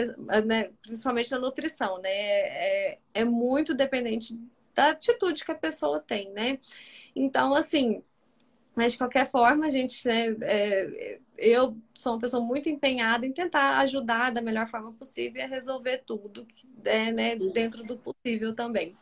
[0.46, 2.10] né, principalmente da nutrição, né?
[2.10, 4.38] É, é muito dependente
[4.74, 6.60] da atitude que a pessoa tem, né?
[7.16, 8.04] Então, assim,
[8.76, 13.32] mas de qualquer forma, a gente, né, é, eu sou uma pessoa muito empenhada em
[13.32, 16.48] tentar ajudar da melhor forma possível a resolver tudo,
[16.84, 18.96] é, né, dentro do possível também.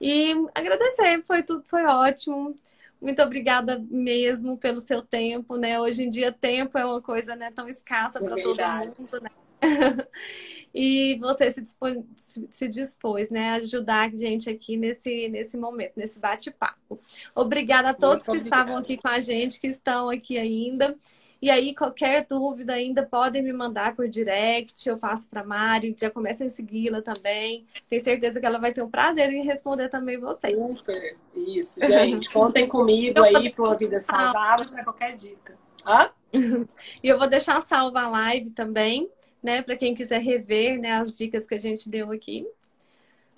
[0.00, 2.58] E agradecer, foi tudo, foi ótimo.
[3.00, 5.80] Muito obrigada mesmo pelo seu tempo, né?
[5.80, 9.30] Hoje em dia tempo é uma coisa né, tão escassa é para todo mundo, né?
[10.74, 15.92] e você se dispôs, se dispôs né, a ajudar a gente aqui nesse, nesse momento,
[15.96, 17.00] nesse bate-papo.
[17.34, 18.62] Obrigada a todos Muito que obrigada.
[18.62, 20.96] estavam aqui com a gente, que estão aqui ainda.
[21.42, 26.10] E aí, qualquer dúvida ainda podem me mandar por direct, eu faço para Mari, já
[26.10, 27.64] comecem a segui-la também.
[27.88, 30.58] Tenho certeza que ela vai ter um prazer em responder também vocês.
[30.76, 32.28] Super, isso, gente.
[32.30, 35.58] Contem comigo aí para uma vida saudável, para qualquer dica.
[35.86, 36.10] Hã?
[37.02, 39.08] e eu vou deixar salva a live também
[39.42, 39.62] né?
[39.62, 42.46] Para quem quiser rever né, as dicas que a gente deu aqui.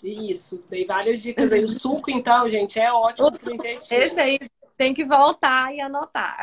[0.02, 1.64] Isso, dei várias dicas aí.
[1.64, 4.02] O suco, então, gente, é ótimo para o intestino.
[4.02, 4.38] Esse aí
[4.76, 6.40] tem que voltar e anotar.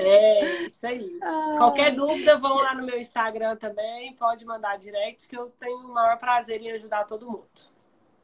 [0.00, 1.18] É, isso aí.
[1.22, 1.56] Ai.
[1.56, 4.12] Qualquer dúvida, vão lá no meu Instagram também.
[4.14, 7.46] Pode mandar direct, que eu tenho o maior prazer em ajudar todo mundo.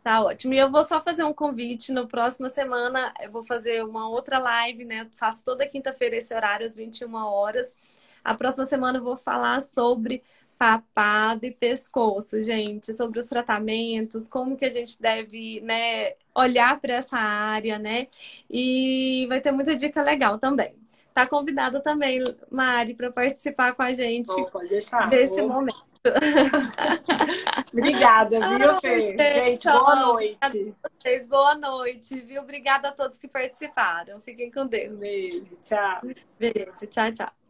[0.02, 0.52] Tá ótimo.
[0.52, 1.92] E eu vou só fazer um convite.
[1.92, 5.08] No próxima semana, eu vou fazer uma outra live, né?
[5.14, 7.76] Faço toda quinta-feira esse horário, às 21 horas.
[8.24, 10.24] A próxima semana eu vou falar sobre
[10.62, 16.94] papado e pescoço, gente, sobre os tratamentos, como que a gente deve, né, olhar para
[16.94, 18.06] essa área, né?
[18.48, 20.72] E vai ter muita dica legal também.
[21.12, 24.30] Tá convidada também, Mari, para participar com a gente
[25.10, 25.82] desse momento.
[27.76, 29.16] Obrigada, viu, Fê?
[29.18, 30.74] Gente, boa noite.
[31.00, 32.40] Vocês, boa noite, viu?
[32.40, 34.20] Obrigada a todos que participaram.
[34.20, 35.00] Fiquem com Deus.
[35.00, 36.02] Beijo, tchau.
[36.38, 37.41] Beijo, tchau, tchau.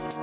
[0.00, 0.14] Thank